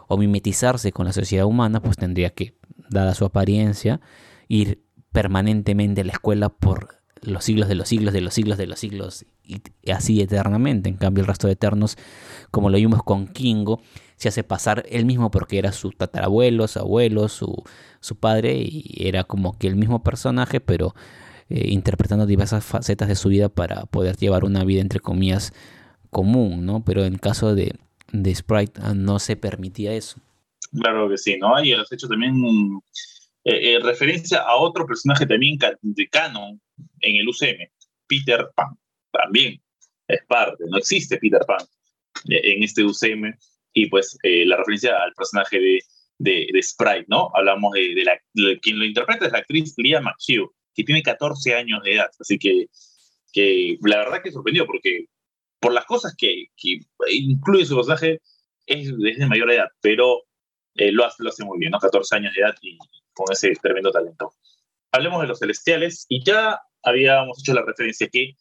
[0.07, 2.55] o mimetizarse con la sociedad humana, pues tendría que,
[2.89, 3.99] dada su apariencia,
[4.47, 4.86] ir
[5.17, 9.25] permanentemente la escuela por los siglos de los siglos de los siglos de los siglos
[9.43, 9.59] y
[9.89, 10.89] así eternamente.
[10.89, 11.97] En cambio, el resto de eternos,
[12.51, 13.81] como lo vimos con Kingo,
[14.15, 17.63] se hace pasar él mismo porque era su tatarabuelo, su abuelo, su,
[17.99, 20.93] su padre y era como que el mismo personaje, pero
[21.49, 25.51] eh, interpretando diversas facetas de su vida para poder llevar una vida entre comillas
[26.11, 26.83] común, ¿no?
[26.85, 27.73] Pero en el caso de,
[28.35, 30.19] Sprite ah, no se permitía eso.
[30.79, 31.59] Claro que sí, ¿no?
[31.63, 32.35] Y has hecho también
[33.47, 36.61] eh, eh, referencia a otro personaje también de canon
[36.99, 37.71] en el UCM,
[38.05, 38.77] Peter Pan.
[39.09, 39.61] También
[40.05, 41.65] es parte, no existe Peter Pan
[42.29, 43.33] eh, en este UCM.
[43.71, 45.79] Y pues la referencia al personaje de,
[46.51, 47.29] de, Sprite, ¿no?
[47.35, 48.19] Hablamos de, de la,
[48.59, 52.09] quien lo interpreta es la actriz Leah McHugh, que tiene 14 años de edad.
[52.19, 52.65] Así que,
[53.31, 55.05] que la verdad que sorprendió porque
[55.59, 56.79] por las cosas que, que
[57.11, 58.19] incluye su personaje,
[58.65, 60.23] es, de mayor edad, pero
[60.75, 61.79] eh, lo, hace, lo hace muy bien, ¿no?
[61.79, 62.77] 14 años de edad y
[63.17, 64.33] con ese tremendo talento.
[64.91, 68.35] Hablemos de los celestiales y ya habíamos hecho la referencia que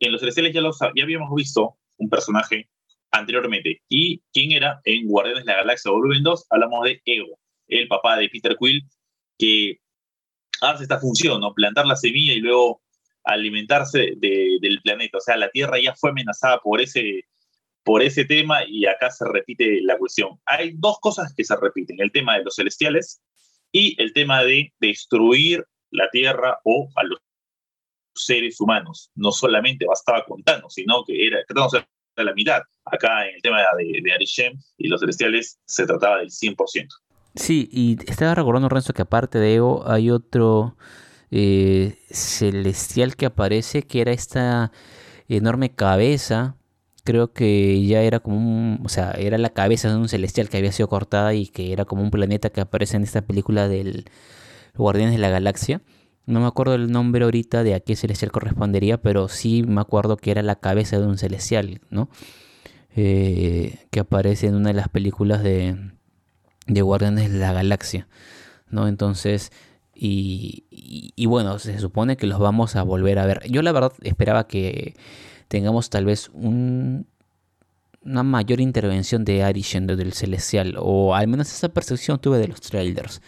[0.00, 2.68] en los celestiales ya, los, ya habíamos visto un personaje
[3.12, 3.82] anteriormente.
[3.88, 4.80] ¿Y quién era?
[4.84, 8.82] En Guardianes de la Galaxia Volumen 2 hablamos de Ego, el papá de Peter Quill,
[9.38, 9.78] que
[10.60, 11.54] hace esta función, ¿no?
[11.54, 12.82] Plantar la semilla y luego
[13.24, 15.18] alimentarse del planeta.
[15.18, 17.24] O sea, la Tierra ya fue amenazada por ese,
[17.82, 20.40] por ese tema y acá se repite la cuestión.
[20.46, 23.22] Hay dos cosas que se repiten, el tema de los celestiales
[23.76, 27.18] y el tema de destruir la Tierra o a los
[28.14, 29.10] seres humanos.
[29.14, 32.62] No solamente bastaba con Thanos, sino que era, tratamos de la mitad.
[32.86, 36.88] Acá en el tema de, de Arishem y los celestiales se trataba del 100%.
[37.34, 40.78] Sí, y estaba recordando, Renzo, que aparte de Ego hay otro
[41.30, 44.72] eh, celestial que aparece, que era esta
[45.28, 46.56] enorme cabeza.
[47.06, 50.58] Creo que ya era como un, o sea, era la cabeza de un celestial que
[50.58, 54.10] había sido cortada y que era como un planeta que aparece en esta película del
[54.74, 55.80] Guardianes de la Galaxia.
[56.26, 60.18] No me acuerdo el nombre ahorita de a qué celestial correspondería, pero sí me acuerdo
[60.18, 62.10] que era la cabeza de un celestial, ¿no?
[62.96, 65.76] Eh, que aparece en una de las películas de,
[66.66, 68.08] de Guardianes de la Galaxia,
[68.68, 68.88] ¿no?
[68.88, 69.52] Entonces,
[69.98, 73.42] y, bueno, se supone que los vamos a volver a ver.
[73.48, 74.94] Yo la verdad esperaba que
[75.48, 77.06] tengamos tal vez un,
[78.02, 82.60] una mayor intervención de Arishen del Celestial, o al menos esa percepción tuve de los
[82.60, 83.20] trailers.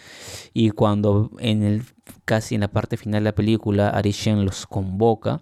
[0.53, 1.83] Y cuando en el
[2.25, 5.41] casi en la parte final de la película Arishen los convoca,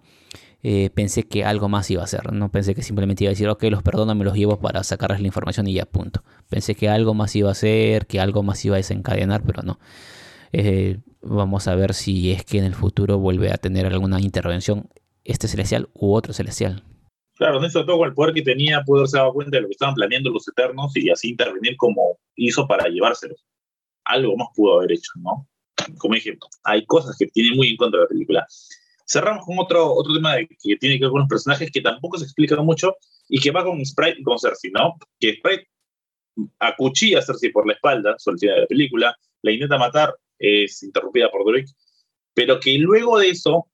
[0.64, 2.34] eh, pensé que algo más iba a hacer.
[2.34, 5.22] No pensé que simplemente iba a decir, ok, los perdono, me los llevo para sacarles
[5.22, 6.24] la información y ya, punto.
[6.50, 9.80] Pensé que algo más iba a hacer, que algo más iba a desencadenar, pero no.
[10.52, 14.90] Eh, vamos a ver si es que en el futuro vuelve a tener alguna intervención
[15.28, 16.84] este celestial u otro celestial.
[17.36, 19.94] Claro, eso todo el poder que tenía, pudo haberse dado cuenta de lo que estaban
[19.94, 23.46] planeando los Eternos y así intervenir como hizo para llevárselos.
[24.06, 25.48] Algo más pudo haber hecho, ¿no?
[26.00, 28.48] Como dije, hay cosas que tienen muy en contra de la película.
[29.06, 32.26] Cerramos con otro, otro tema que tiene que ver con los personajes que tampoco se
[32.26, 32.96] explica mucho
[33.30, 34.98] y que va con Sprite y con Cersei, ¿no?
[35.20, 35.68] Que Sprite
[36.60, 41.30] acuchilla a Cersei por la espalda, final de la película, la intenta matar, es interrumpida
[41.30, 41.72] por Drake,
[42.34, 43.68] pero que luego de eso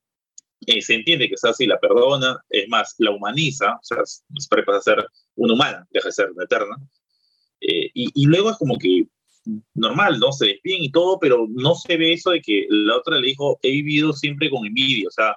[0.66, 3.98] eh, se entiende que Cersei la perdona, es más, la humaniza, o sea,
[4.40, 5.06] Sprite pasa a ser
[5.36, 6.76] una humana, deja de ser una eterna,
[7.60, 9.06] eh, y, y, luego es como que
[9.74, 10.32] normal, ¿no?
[10.32, 13.58] Se despiden y todo, pero no se ve eso de que la otra le dijo,
[13.62, 15.36] he vivido siempre con envidia, o sea,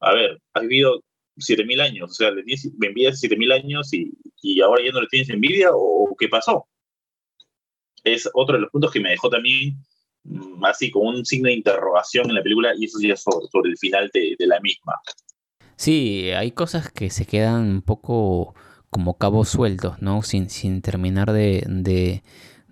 [0.00, 1.02] a ver, has vivido
[1.36, 4.12] 7.000 años, o sea, le tienes, me envidias 7.000 años y,
[4.42, 6.66] y, ahora ya no le tienes envidia, o qué pasó.
[8.04, 9.76] Es otro de los puntos que me dejó también
[10.62, 14.10] así como un signo de interrogación en la película y eso ya sobre, el final
[14.12, 14.94] de, de la misma.
[15.76, 18.54] Sí, hay cosas que se quedan un poco
[18.90, 20.22] como cabos sueltos, ¿no?
[20.22, 22.22] Sin, sin terminar de,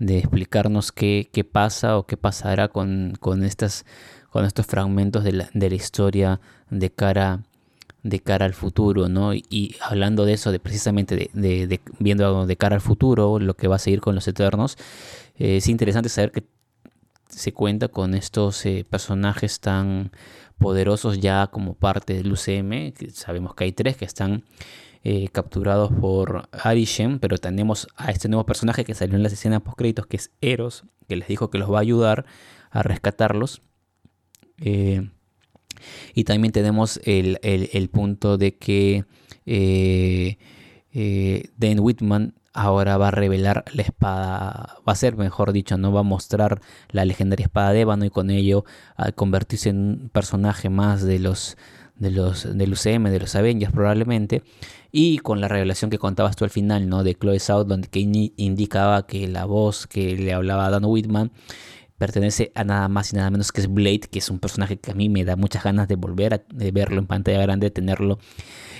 [0.02, 3.84] de explicarnos qué, qué, pasa o qué pasará con, con, estas,
[4.30, 6.40] con estos fragmentos de la, de la, historia
[6.70, 7.44] de cara,
[8.02, 9.34] de cara al futuro, ¿no?
[9.34, 13.76] Y, hablando de eso, de precisamente de, viendo de cara al futuro, lo que va
[13.76, 14.76] a seguir con los Eternos,
[15.36, 16.44] eh, es interesante saber que
[17.34, 20.12] se cuenta con estos eh, personajes tan
[20.58, 24.44] poderosos ya como parte del UCM, sabemos que hay tres que están
[25.04, 29.62] eh, capturados por Arishem, pero tenemos a este nuevo personaje que salió en las escenas
[29.62, 32.24] post créditos, que es Eros, que les dijo que los va a ayudar
[32.70, 33.62] a rescatarlos.
[34.58, 35.08] Eh,
[36.14, 39.04] y también tenemos el, el, punto de que
[39.44, 40.36] eh,
[41.56, 46.00] Dan Whitman ahora va a revelar la espada, va a ser, mejor dicho, no va
[46.00, 48.64] a mostrar la legendaria espada de Ébano y con ello
[48.96, 51.56] a convertirse en un personaje más de los
[51.96, 54.42] de los del UCM, de los Avengers probablemente,
[54.90, 57.04] y con la revelación que contabas tú al final, ¿no?
[57.04, 61.30] De Chloe South, donde que indicaba que la voz que le hablaba a Dan Whitman
[62.02, 64.90] pertenece a nada más y nada menos que es Blade, que es un personaje que
[64.90, 68.18] a mí me da muchas ganas de volver a verlo en pantalla grande, tenerlo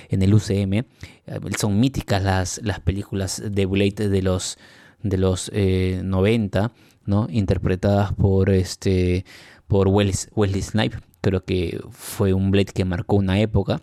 [0.09, 0.73] en el UCM.
[0.73, 0.85] Eh,
[1.57, 4.57] son míticas las, las películas de Blade de los,
[5.03, 6.69] de los 90, eh,
[7.05, 7.27] ¿no?
[7.31, 9.23] interpretadas por, este,
[9.67, 10.97] por Wesley, Snipe.
[11.21, 13.81] Creo que fue un Blade que marcó una época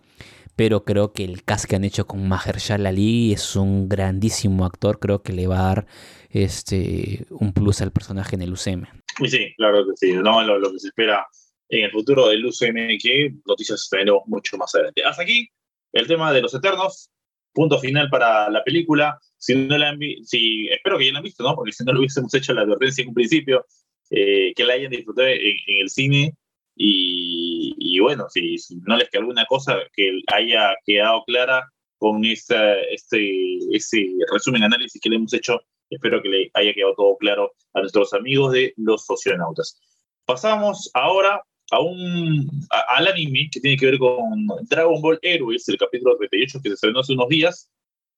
[0.55, 4.99] pero creo que el cast que han hecho con Mahershala Ali es un grandísimo actor,
[4.99, 5.87] creo que le va a dar
[6.31, 8.85] este, un plus al personaje en el UCM.
[9.27, 11.25] Sí, claro que sí, no, lo, que se espera
[11.69, 15.03] en el futuro del UCM, que noticias tenemos mucho más adelante.
[15.03, 15.49] Hasta aquí
[15.93, 17.09] el tema de los Eternos,
[17.53, 19.19] punto final para la película.
[19.37, 21.55] Si no la han si, espero que ya la han visto, ¿no?
[21.55, 23.65] Porque si no lo hubiésemos hecho la advertencia en un principio,
[24.09, 26.35] eh, que la hayan disfrutado en, el cine.
[26.75, 32.79] Y, y bueno, si, no les queda alguna cosa que haya quedado clara con esta,
[32.81, 35.61] este, ese resumen análisis que le hemos hecho,
[35.91, 39.79] espero que le haya quedado todo claro a nuestros amigos de los socionautas.
[40.25, 42.49] Pasamos ahora a un,
[42.89, 46.75] al anime que tiene que ver con Dragon Ball Heroes, el capítulo 38 que se
[46.75, 47.69] estrenó hace unos días,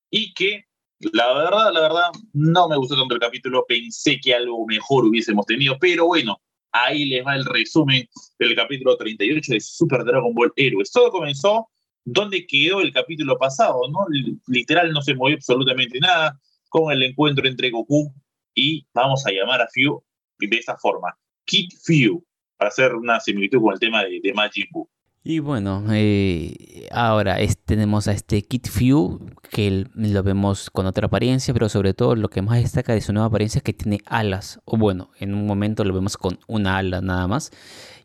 [0.10, 0.66] y que
[1.12, 5.46] la verdad, la verdad, no me gustó tanto el capítulo, pensé que algo mejor hubiésemos
[5.46, 6.40] tenido, pero bueno,
[6.72, 8.08] ahí les va el resumen
[8.40, 10.92] del capítulo 38 de Super Dragon Ball Heroes.
[10.92, 11.70] Todo comenzó
[12.06, 14.06] donde quedó el capítulo pasado, ¿no?
[14.48, 16.40] Literal no se movió absolutamente nada
[16.74, 18.12] con el encuentro entre Goku
[18.56, 20.04] y vamos a llamar a Fu
[20.40, 21.16] de esta forma,
[21.46, 22.26] Kid Fu,
[22.58, 24.90] para hacer una similitud con el tema de, de Majin Buu.
[25.26, 31.54] Y bueno, eh, ahora tenemos a este Kid Few, que lo vemos con otra apariencia,
[31.54, 34.60] pero sobre todo lo que más destaca de su nueva apariencia es que tiene alas,
[34.66, 37.52] o bueno, en un momento lo vemos con una ala nada más.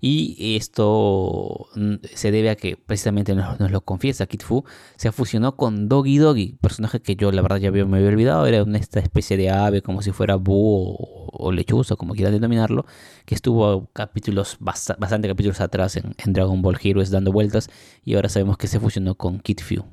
[0.00, 4.64] Y esto mm, se debe a que precisamente nos, lo confiesa Kid Fu,
[4.94, 8.62] se fusionó con Doggy Doggy, personaje que yo la verdad ya me había olvidado, era
[8.62, 12.86] una, esta especie de ave como si fuera búho o, lechuza, como quieran denominarlo,
[13.26, 17.70] que estuvo capítulos, bastante capítulos atrás en, en Dragon Ball Heroes dando vueltas
[18.04, 19.84] y ahora sabemos que se fusionó con Kid Few.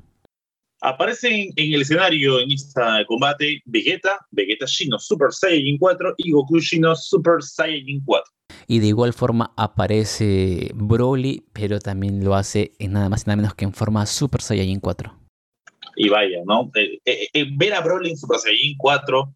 [0.82, 6.60] Aparecen en el escenario en este combate Vegeta, Vegeta Shino Super Saiyan 4 y Goku
[6.60, 8.24] Shino Super Saiyan 4.
[8.68, 13.36] Y de igual forma aparece Broly, pero también lo hace en nada más y nada
[13.36, 15.12] menos que en forma Super Saiyan 4.
[15.96, 16.70] Y vaya, ¿no?
[16.74, 19.34] Eh, eh, eh, ver a Broly en Super Saiyan 4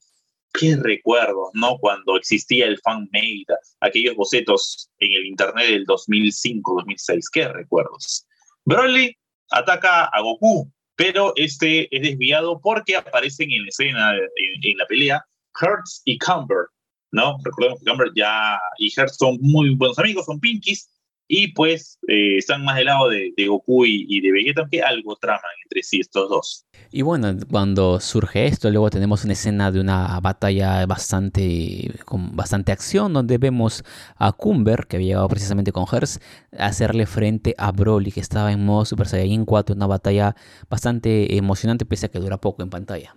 [0.52, 1.78] qué recuerdos, ¿no?
[1.78, 3.46] Cuando existía el fan-made,
[3.80, 8.26] aquellos bocetos en el internet del 2005, 2006, qué recuerdos.
[8.64, 9.16] Broly
[9.50, 15.24] ataca a Goku, pero este es desviado porque aparecen en la escena, en, la pelea,
[15.60, 16.66] Hertz y Camber,
[17.12, 17.36] ¿no?
[17.42, 20.88] Recordemos que Camber ya y Hertz son muy buenos amigos, son pinkies,
[21.32, 25.40] y pues eh, están más del lado de, Goku y, de Vegeta, aunque algo traman
[25.62, 26.66] entre sí estos dos.
[26.90, 32.72] Y bueno, cuando surge esto, luego tenemos una escena de una batalla bastante con bastante
[32.72, 33.84] acción, donde vemos
[34.16, 36.18] a Kumber, que había llegado precisamente con Hertz,
[36.58, 40.34] hacerle frente a Broly, que estaba en modo Super Saiyan 4, una batalla
[40.68, 43.14] bastante emocionante, pese a que dura poco en pantalla.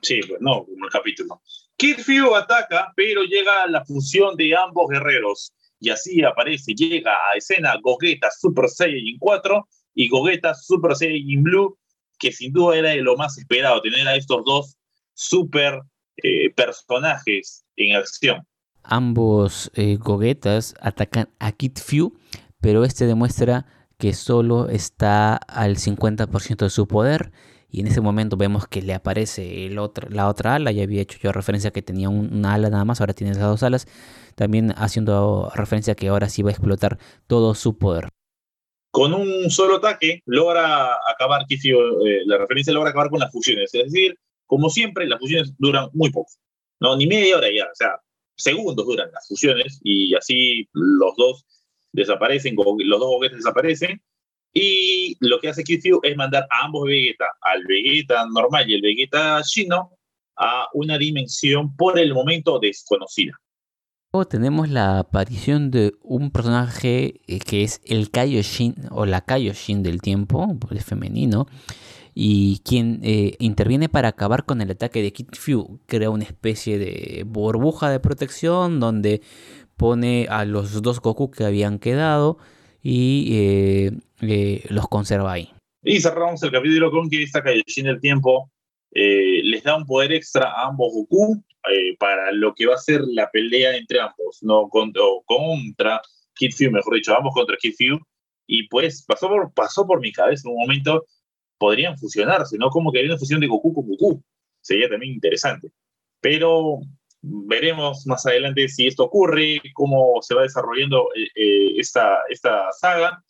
[0.00, 1.42] Sí, pues no, como el capítulo.
[1.76, 7.36] Kid Fiu ataca, pero llega la fusión de ambos guerreros y así aparece, llega a
[7.36, 11.78] escena Gogeta Super Saiyan 4 y Gogeta Super Saiyan Blue,
[12.18, 14.76] que sin duda era de lo más esperado, tener a estos dos
[15.14, 15.80] super
[16.22, 18.46] eh, personajes en acción.
[18.82, 22.16] Ambos eh, Gogetas atacan a Kid Few,
[22.60, 23.66] pero este demuestra
[23.98, 27.32] que solo está al 50% de su poder
[27.76, 31.02] y en ese momento vemos que le aparece el otro, la otra ala, ya había
[31.02, 33.86] hecho yo referencia que tenía una ala nada más, ahora tiene las dos alas,
[34.34, 38.08] también haciendo referencia que ahora sí va a explotar todo su poder.
[38.90, 43.92] Con un solo ataque logra acabar, eh, la referencia logra acabar con las fusiones, es
[43.92, 46.32] decir, como siempre, las fusiones duran muy poco,
[46.80, 48.00] no ni media hora ya, o sea,
[48.36, 51.44] segundos duran las fusiones y así los dos
[51.92, 54.00] desaparecen, los dos boquetes desaparecen
[54.58, 58.80] y lo que hace Kid es mandar a ambos Vegeta, al Vegeta normal y el
[58.80, 59.90] Vegeta chino,
[60.34, 63.32] a una dimensión por el momento desconocida.
[64.14, 69.82] Luego tenemos la aparición de un personaje eh, que es el Kaioshin o la Kaioshin
[69.82, 71.46] del tiempo, es femenino,
[72.14, 75.80] y quien eh, interviene para acabar con el ataque de Kid Fu.
[75.84, 79.20] Crea una especie de burbuja de protección donde
[79.76, 82.38] pone a los dos Goku que habían quedado
[82.82, 85.50] y eh, eh, los conserva ahí.
[85.82, 88.50] Y cerramos el capítulo con que esta Kaioshin del tiempo
[88.92, 91.42] eh, les da un poder extra a ambos Goku
[91.98, 96.00] para lo que va a ser la pelea entre ambos, no contra, contra
[96.36, 97.98] Kid Fu, mejor dicho, ambos contra Kid Fu.
[98.46, 101.04] Y pues pasó por, pasó por mi cabeza en un momento,
[101.58, 102.70] podrían fusionarse, ¿no?
[102.70, 104.22] Como que hay una fusión de Goku con Goku.
[104.60, 105.72] Sería también interesante.
[106.20, 106.80] Pero
[107.22, 113.22] veremos más adelante si esto ocurre, cómo se va desarrollando eh, eh, esta, esta saga.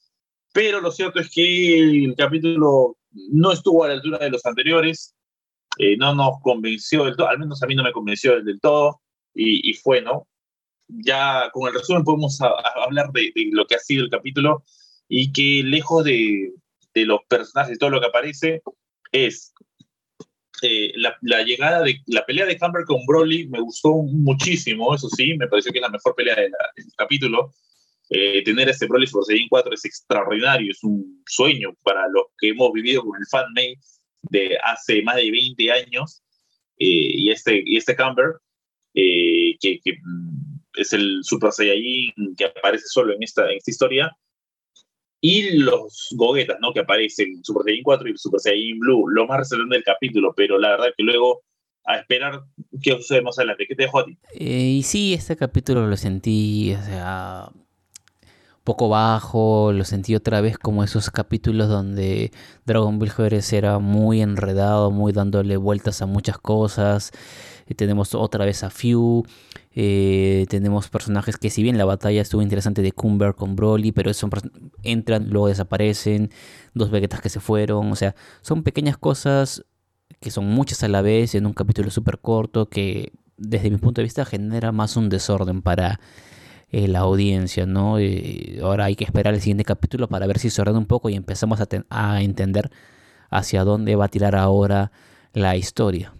[0.56, 5.14] Pero lo cierto es que el capítulo no estuvo a la altura de los anteriores,
[5.78, 9.02] eh, no nos convenció del todo, al menos a mí no me convenció del todo,
[9.34, 10.26] y, fue, ¿no?
[10.88, 14.64] Ya con el resumen podemos hablar de, lo que ha sido el capítulo
[15.10, 16.54] y que lejos de,
[16.94, 18.62] de los personajes, de todo lo que aparece,
[19.12, 19.52] es
[20.62, 25.36] eh, la, llegada de la pelea de Camber con Broly me gustó muchísimo, eso sí,
[25.36, 26.50] me pareció que es la mejor pelea del
[26.96, 27.52] capítulo.
[28.10, 32.50] Eh, tener ese Broly Super Saiyan 4 es extraordinario, es un sueño para los que
[32.50, 33.78] hemos vivido con el fanmade
[34.22, 36.22] de hace más de 20 años.
[36.78, 38.34] Eh, y, este, y este Camber,
[38.94, 44.16] que, que, mm, es el Super Saiyan que aparece solo en esta, en esta historia,
[45.20, 46.72] y los goguetas, ¿no?
[46.72, 50.58] Que aparecen Super Saiyan 4 y Super Saiyan Blue, lo más resaltante del capítulo, pero
[50.58, 51.42] la verdad que luego
[51.86, 52.42] a esperar
[52.82, 53.66] qué sucede más adelante.
[53.66, 54.18] ¿Qué te dejó a ti?
[54.34, 57.48] Eh, y sí, este capítulo lo sentí, o sea,
[58.66, 62.32] poco bajo, lo sentí otra vez como esos capítulos donde
[62.66, 67.12] Dragon Ball GBS era muy enredado, muy dándole vueltas a muchas cosas.
[67.68, 69.24] Y tenemos otra vez a Few.
[69.72, 74.12] Eh, tenemos personajes que si bien la batalla estuvo interesante de Cumber con Broly, pero
[74.12, 74.30] son,
[74.82, 76.30] entran, luego desaparecen,
[76.74, 79.64] dos Vegetas que se fueron, o sea, son pequeñas cosas
[80.20, 84.00] que son muchas a la vez en un capítulo súper corto que desde mi punto
[84.00, 86.00] de vista genera más un desorden para
[86.70, 87.96] eh, la audiencia, ¿no?
[88.62, 91.14] ahora hay que esperar el siguiente capítulo para ver si se ordena un poco y
[91.14, 92.70] empezamos a, entender
[93.30, 94.90] hacia dónde va a tirar ahora
[95.32, 96.12] la historia.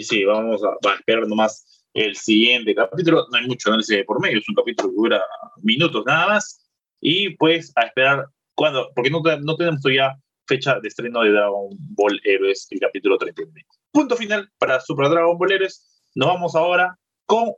[0.00, 3.26] Sí, vamos a, a esperar nomás el siguiente capítulo.
[3.30, 5.22] No hay mucho análisis por medio, es un capítulo que dura
[5.62, 6.64] minutos nada más.
[7.00, 11.68] Y pues a esperar cuando, porque no, no tenemos todavía fecha de estreno de Dragon
[11.94, 13.66] Ball Heroes, el capítulo 39.
[13.92, 16.02] Punto final para Super Dragon Ball Heroes.
[16.14, 17.52] Nos vamos ahora con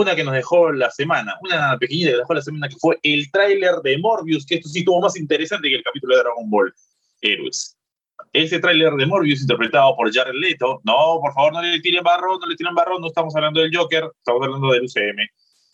[0.00, 3.30] una que nos dejó la semana, una pequeñita que dejó la semana, que fue el
[3.30, 6.74] tráiler de Morbius, que esto sí tuvo más interesante que el capítulo de Dragon Ball
[7.22, 7.76] Heroes.
[8.32, 12.38] Ese tráiler de Morbius interpretado por Jared Leto, no, por favor, no le tiren barro,
[12.38, 15.16] no le tiren barro, no estamos hablando del Joker, estamos hablando del UCM,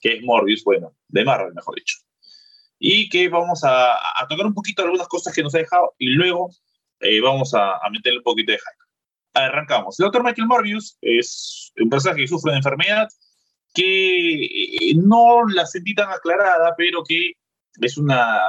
[0.00, 1.96] que es Morbius, bueno, de Marvel, mejor dicho.
[2.78, 3.98] Y que vamos a,
[4.28, 6.50] tocar un poquito algunas cosas que nos ha dejado y luego
[7.00, 8.82] eh, vamos a, a meterle un poquito de hype.
[9.34, 9.98] Arrancamos.
[9.98, 13.08] El doctor Michael Morbius es un personaje que sufre de enfermedad
[13.72, 17.32] que eh, no la sentí tan aclarada, pero que
[17.80, 18.40] es una,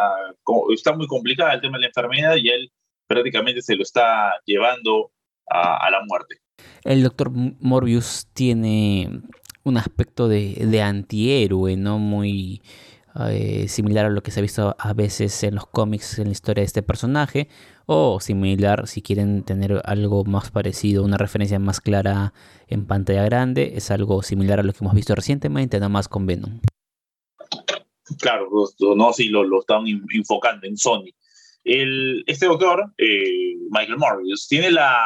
[0.74, 2.72] está muy complicada el tema de la enfermedad y él
[3.08, 5.12] prácticamente se lo está llevando
[5.50, 6.38] a, la muerte.
[6.84, 9.22] El doctor Morbius tiene
[9.64, 12.00] un aspecto de, de antihéroe, ¿no?
[12.00, 12.62] Muy
[13.30, 16.32] eh, similar a lo que se ha visto a veces en los cómics en la
[16.32, 17.48] historia de este personaje,
[17.86, 22.34] o similar si quieren tener algo más parecido, una referencia más clara
[22.68, 26.26] en pantalla grande, es algo similar a lo que hemos visto recientemente, nada más con
[26.26, 26.60] Venom.
[28.20, 28.50] Claro,
[28.96, 31.10] no, si lo, lo están enfocando en Sony.
[31.64, 34.98] El, este doctor, eh, Michael Morbius, tiene la,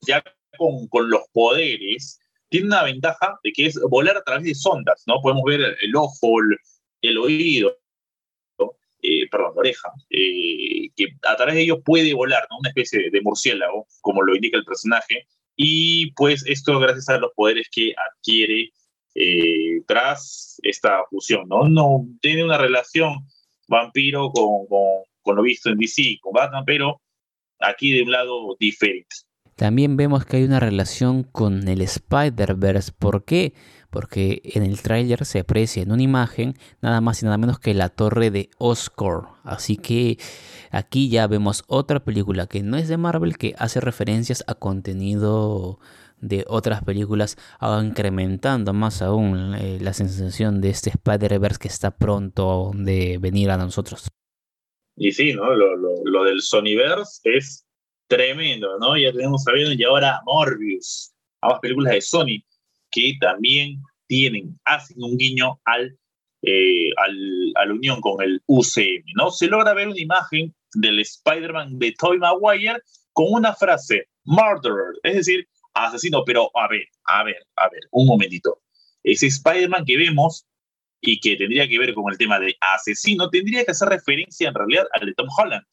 [0.00, 0.22] ya
[0.56, 2.18] con, con, los poderes,
[2.48, 5.20] tiene una ventaja de que es volar a través de sondas, ¿no?
[5.22, 6.58] Podemos ver el, ojo, el
[7.18, 7.76] oído,
[9.02, 13.20] eh, perdón, la oreja, eh, que a través de ellos puede volar, una especie de
[13.20, 18.72] murciélago, como lo indica el personaje, y pues esto gracias a los poderes que adquiere
[19.14, 21.68] eh, tras esta fusión, ¿no?
[21.68, 23.26] No tiene una relación
[23.68, 27.00] vampiro con, con, con, lo visto en DC, con Batman, pero
[27.60, 29.16] aquí de un lado diferente.
[29.58, 32.92] También vemos que hay una relación con el Spider-Verse.
[32.98, 33.52] ¿Por qué?
[33.90, 37.74] porque en el tráiler se aprecia en una imagen nada más y nada menos que
[37.74, 39.22] la torre de Oscar.
[39.44, 40.18] Así que
[40.70, 45.78] aquí ya vemos otra película que no es de Marvel que hace referencias a contenido
[46.20, 52.72] de otras películas, incrementando más aún eh, la sensación de este Spider-Verse que está pronto
[52.74, 54.08] de venir a nosotros.
[54.96, 55.54] Y sí, ¿no?
[55.54, 57.67] Lo, lo, del Sonyverse es
[58.08, 58.96] tremendo, ¿no?
[58.96, 62.44] Ya tenemos sabiendo y ahora Morbius, ambas películas de Sony
[62.90, 65.96] que también tienen, hacen un guiño al,
[66.42, 69.30] eh, al, a la unión con el UCM, ¿no?
[69.30, 72.80] Se logra ver una imagen del Spider-Man de Tobey Maguire
[73.12, 78.06] con una frase, murderer, es decir, asesino, pero a ver, a ver, a ver, un
[78.06, 78.62] momentito.
[79.02, 80.46] Ese Spider-Man que vemos
[81.00, 84.54] y que tendría que ver con el tema de asesino, tendría que hacer referencia en
[84.54, 85.64] realidad al de Tom Holland,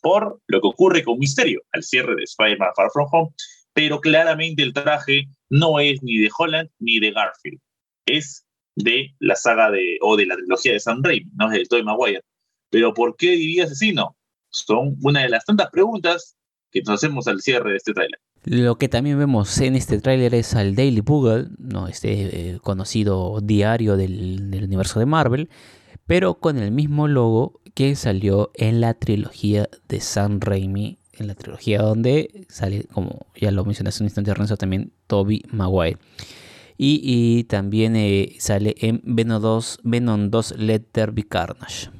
[0.00, 3.30] por lo que ocurre con Misterio, al cierre de Spider-Man Far From Home,
[3.72, 7.60] pero claramente el traje no es ni de Holland ni de Garfield,
[8.06, 8.44] es
[8.74, 11.84] de la saga de, o de la trilogía de Sam Raimi, no es de Tobey
[11.84, 12.22] Maguire.
[12.70, 14.16] Pero ¿por qué diría asesino?
[14.50, 16.36] Son una de las tantas preguntas
[16.70, 18.20] que nos hacemos al cierre de este tráiler.
[18.44, 21.88] Lo que también vemos en este tráiler es al Daily Bugle, ¿no?
[21.88, 25.50] este eh, conocido diario del, del, universo de Marvel,
[26.08, 31.34] pero con el mismo logo que salió en la trilogía de Sam Raimi en la
[31.34, 35.98] trilogía donde sale, como ya lo mencioné hace un instante, Renzo, también Toby Maguire.
[36.80, 41.90] Y, también eh, sale en Venom 2, Venom 2 Let Be Carnage.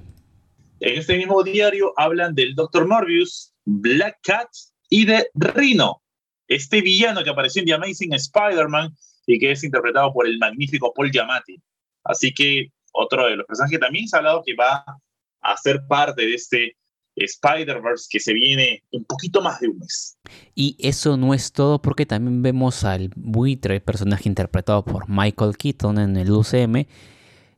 [0.79, 2.87] En este mismo diario hablan del Dr.
[2.87, 4.49] Morbius, Black Cat
[4.89, 6.01] y de Rhino,
[6.47, 8.95] este villano que apareció en The Amazing Spider-Man
[9.27, 11.61] y que es interpretado por el magnífico Paul Giamatti.
[12.05, 14.85] Así que otro de los personajes que también se ha hablado que va
[15.41, 16.77] a ser parte de este
[17.17, 20.19] Spider-Verse que se viene un poquito más de un mes.
[20.55, 25.99] Y eso no es todo porque también vemos al buitre, personaje interpretado por Michael Keaton
[25.99, 26.87] en el UCM,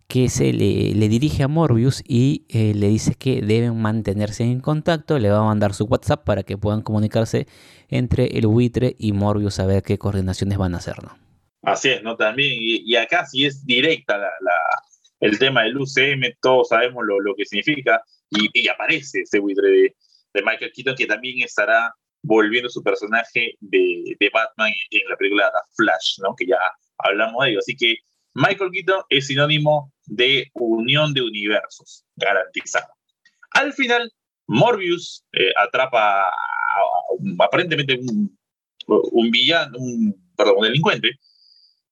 [0.09, 5.19] que se le, dirige a Morbius y eh, le dice que deben mantenerse en contacto,
[5.19, 7.47] le va a mandar su WhatsApp para que puedan comunicarse
[7.89, 11.17] entre el buitre y Morbius a ver qué coordinaciones van a hacer, ¿no?
[11.63, 12.17] Así es, ¿no?
[12.17, 14.31] También, y, acá sí es directa la,
[15.21, 19.95] el tema del UCM, todos sabemos lo, lo que significa, y, aparece ese buitre de,
[20.45, 21.93] Michael Keaton que también estará
[22.23, 26.35] volviendo su personaje de, de Batman en, la película The Flash, ¿no?
[26.37, 26.59] que ya
[26.99, 27.59] hablamos de ello.
[27.59, 27.97] Así que
[28.35, 32.87] Michael Keaton es sinónimo de unión de universos, garantizado.
[33.53, 34.13] Al final,
[34.47, 36.31] Morbius eh, atrapa
[37.41, 38.39] aparentemente un,
[38.87, 41.11] un, villano, un, perdón, un delincuente,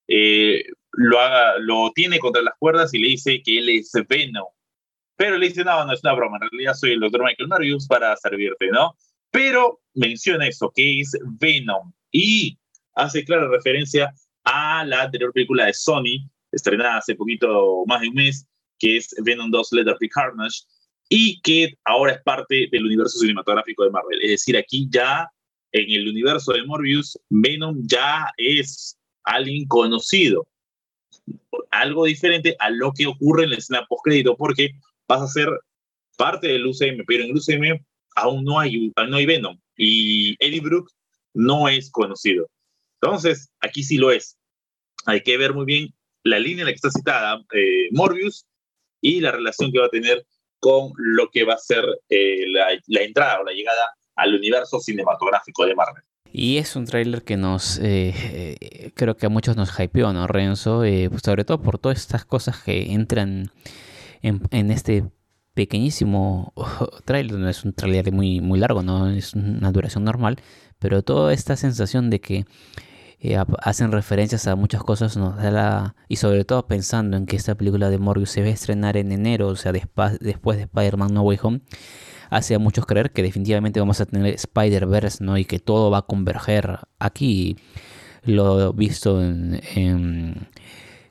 [0.06, 0.64] eh,
[0.98, 4.46] lo, haga, lo tiene contra las cuerdas y le dice que él es Venom.
[5.16, 7.86] Pero le dice, no, no es una broma, en realidad soy el doctor Michael Marius
[7.86, 8.96] para servirte, ¿no?
[9.30, 11.92] Pero menciona eso, que es Venom.
[12.10, 12.58] Y
[12.94, 14.12] hace clara referencia
[14.44, 18.46] a la anterior película de Sony, estrenada hace poquito más de un mes,
[18.78, 20.60] que es Venom 2 Leatherface Carnage,
[21.08, 24.18] y que ahora es parte del universo cinematográfico de Marvel.
[24.22, 25.28] Es decir, aquí ya
[25.72, 30.46] en el universo de Morbius, Venom ya es alguien conocido.
[31.70, 34.70] Algo diferente a lo que ocurre en la escena post-crédito, porque
[35.06, 35.48] pasa a ser
[36.16, 37.84] parte del UCM, pero en el UCM
[38.16, 39.58] aún no hay, no hay Venom.
[39.76, 40.90] Y Eddie Brooke
[41.34, 42.48] no es conocido.
[43.00, 44.36] Entonces, aquí sí lo es.
[45.06, 45.94] Hay que ver muy bien
[46.24, 48.46] la línea en la que está citada eh, Morbius
[49.00, 50.26] y la relación que va a tener
[50.58, 55.64] con lo que va a ser eh, la, entrada o la llegada al universo cinematográfico
[55.64, 56.02] de Marvel.
[56.32, 60.80] Y es un tráiler que nos, eh, creo que a muchos nos hypeó, ¿no, Renzo?
[60.80, 63.50] Pues sobre todo por todas estas cosas que entran
[64.22, 65.04] en, este
[65.54, 66.52] pequeñísimo
[67.04, 70.36] tráiler, no es un tráiler muy, muy largo, no es una duración normal,
[70.78, 72.44] pero toda esta sensación de que
[73.20, 75.96] eh, hacen referencias a muchas cosas nos da la...
[76.06, 79.10] y sobre todo pensando en que esta película de Morbius se va a estrenar en
[79.10, 81.60] enero, o sea, después de Spider-Man No Way Home,
[82.30, 85.38] hace a muchos creer que definitivamente vamos a tener Spider-Verse, ¿no?
[85.38, 87.56] Y que todo va a converger aquí.
[88.24, 89.60] Lo visto en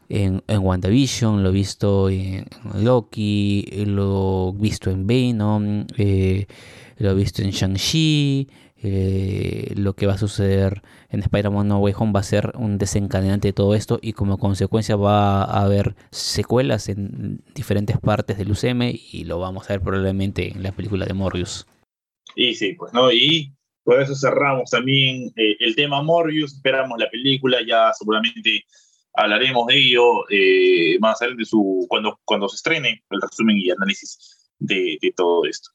[0.10, 2.46] en, en WandaVision, lo he visto en
[2.76, 6.48] Loki, lo visto en Venom, eh,
[6.98, 8.50] lo he visto en Shang-Chi.
[8.84, 12.78] Eh, lo que va a suceder en Spider-Man No Way Home va a ser un
[12.78, 18.52] desencadenante de todo esto y como consecuencia va a haber secuelas en diferentes partes del
[18.52, 21.66] UCM y lo vamos a ver probablemente en la película de Morbius.
[22.36, 23.52] Y sí, pues no, y
[23.84, 28.66] por eso cerramos también eh, el tema Morbius, esperamos la película, ya seguramente
[29.14, 34.50] hablaremos de ello eh, más adelante su, cuando, cuando se estrene el resumen y análisis
[34.60, 35.72] de, de, todo esto.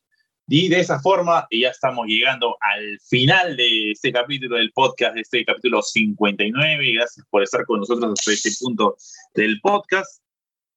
[0.55, 5.23] Y de esa forma ya estamos llegando al final de este capítulo del podcast, de
[5.23, 6.93] este capítulo 59.
[6.93, 8.95] Gracias por estar con nosotros hasta este punto
[9.35, 10.23] del podcast.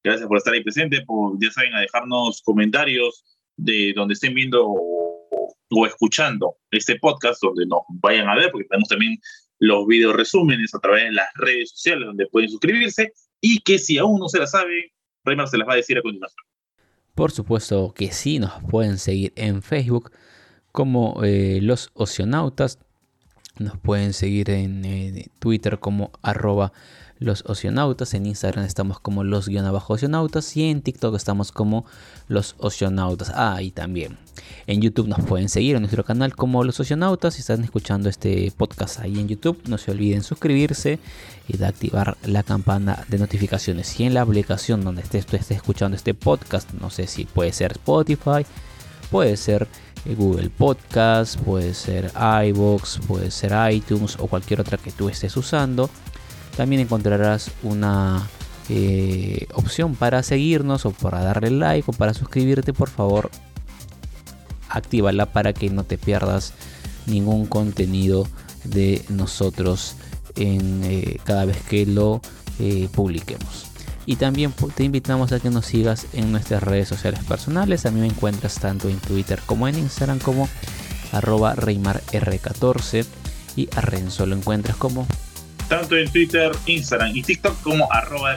[0.02, 3.26] Gracias por estar ahí presente, por, ya saben, a dejarnos comentarios
[3.57, 8.88] de donde estén viendo o, escuchando este podcast, donde nos vayan a ver, porque tenemos
[8.88, 9.18] también
[9.60, 13.11] los video resúmenes a través de las redes sociales donde pueden suscribirse
[13.41, 14.93] y que si aún no se la sabe,
[15.26, 16.45] Raymar se las va a decir a continuación.
[17.16, 20.12] Por supuesto que sí, nos pueden seguir en Facebook
[20.74, 22.80] como eh, los oceanautas,
[23.58, 26.74] nos pueden seguir en eh, Twitter como arroba
[27.20, 28.14] los oceanautas.
[28.14, 31.86] En Instagram estamos como los guion abajo oceanautas y en TikTok estamos como
[32.28, 33.32] los oceanautas.
[33.36, 34.18] Ah, y también
[34.68, 37.36] en YouTube nos pueden seguir en nuestro canal como los oceanautas.
[37.36, 41.00] Si están escuchando este podcast ahí en YouTube, no se olviden suscribirse
[41.48, 44.00] y de activar la campana de notificaciones.
[44.00, 47.74] Y en la aplicación donde esté, esté escuchando este podcast, no sé si puede ser
[47.74, 48.46] Spotify,
[49.12, 49.68] puede ser
[50.06, 52.12] eh, Google Podcast, puede ser
[52.48, 55.90] iBox, puede ser iTunes o cualquier otra que tú estés usando.
[56.56, 58.27] También encontrarás una
[58.69, 62.73] eh, opción para seguirnos o para darle like o para suscribirte.
[62.73, 63.30] Por favor,
[64.69, 66.53] actívala para que no te pierdas
[67.06, 68.27] ningún contenido
[68.64, 69.95] de nosotros
[70.36, 72.22] en, eh, cada vez que lo
[72.60, 73.68] eh, publiquemos.
[74.07, 77.86] Y también te invitamos a que nos sigas en nuestras redes sociales personales.
[77.86, 80.48] A mí me encuentras tanto en Twitter como en Instagram como
[81.11, 83.06] arroba ReymarR14
[83.56, 85.07] y a Renzo lo encuentras como
[85.68, 88.36] tanto en Twitter, Instagram y TikTok como arroba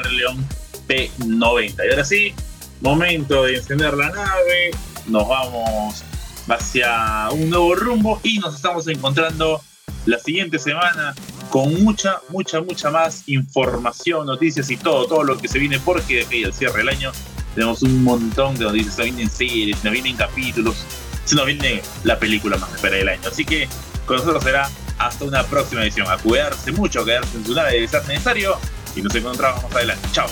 [0.89, 1.75] P90.
[1.87, 2.35] Y ahora sí,
[2.81, 4.71] momento de encender la nave,
[5.07, 6.05] nos vamos
[6.49, 9.61] hacia un nuevo rumbo y nos estamos encontrando
[10.07, 11.15] la siguiente semana
[11.51, 16.17] con mucha, mucha, mucha más información, noticias y todo, todo lo que se viene porque
[16.17, 17.13] de aquí al cierre del año
[17.55, 20.77] tenemos un montón de noticias, se vienen series, se vienen capítulos,
[21.25, 23.29] se nos viene la película más espera del año.
[23.29, 23.69] Así que
[24.09, 24.69] con nosotros será
[24.99, 26.11] hasta una próxima edición.
[26.11, 28.59] A cuidarse mucho, quedarse en su nave de ser necesario
[28.97, 30.09] y nos encontramos más adelante.
[30.11, 30.27] Chao.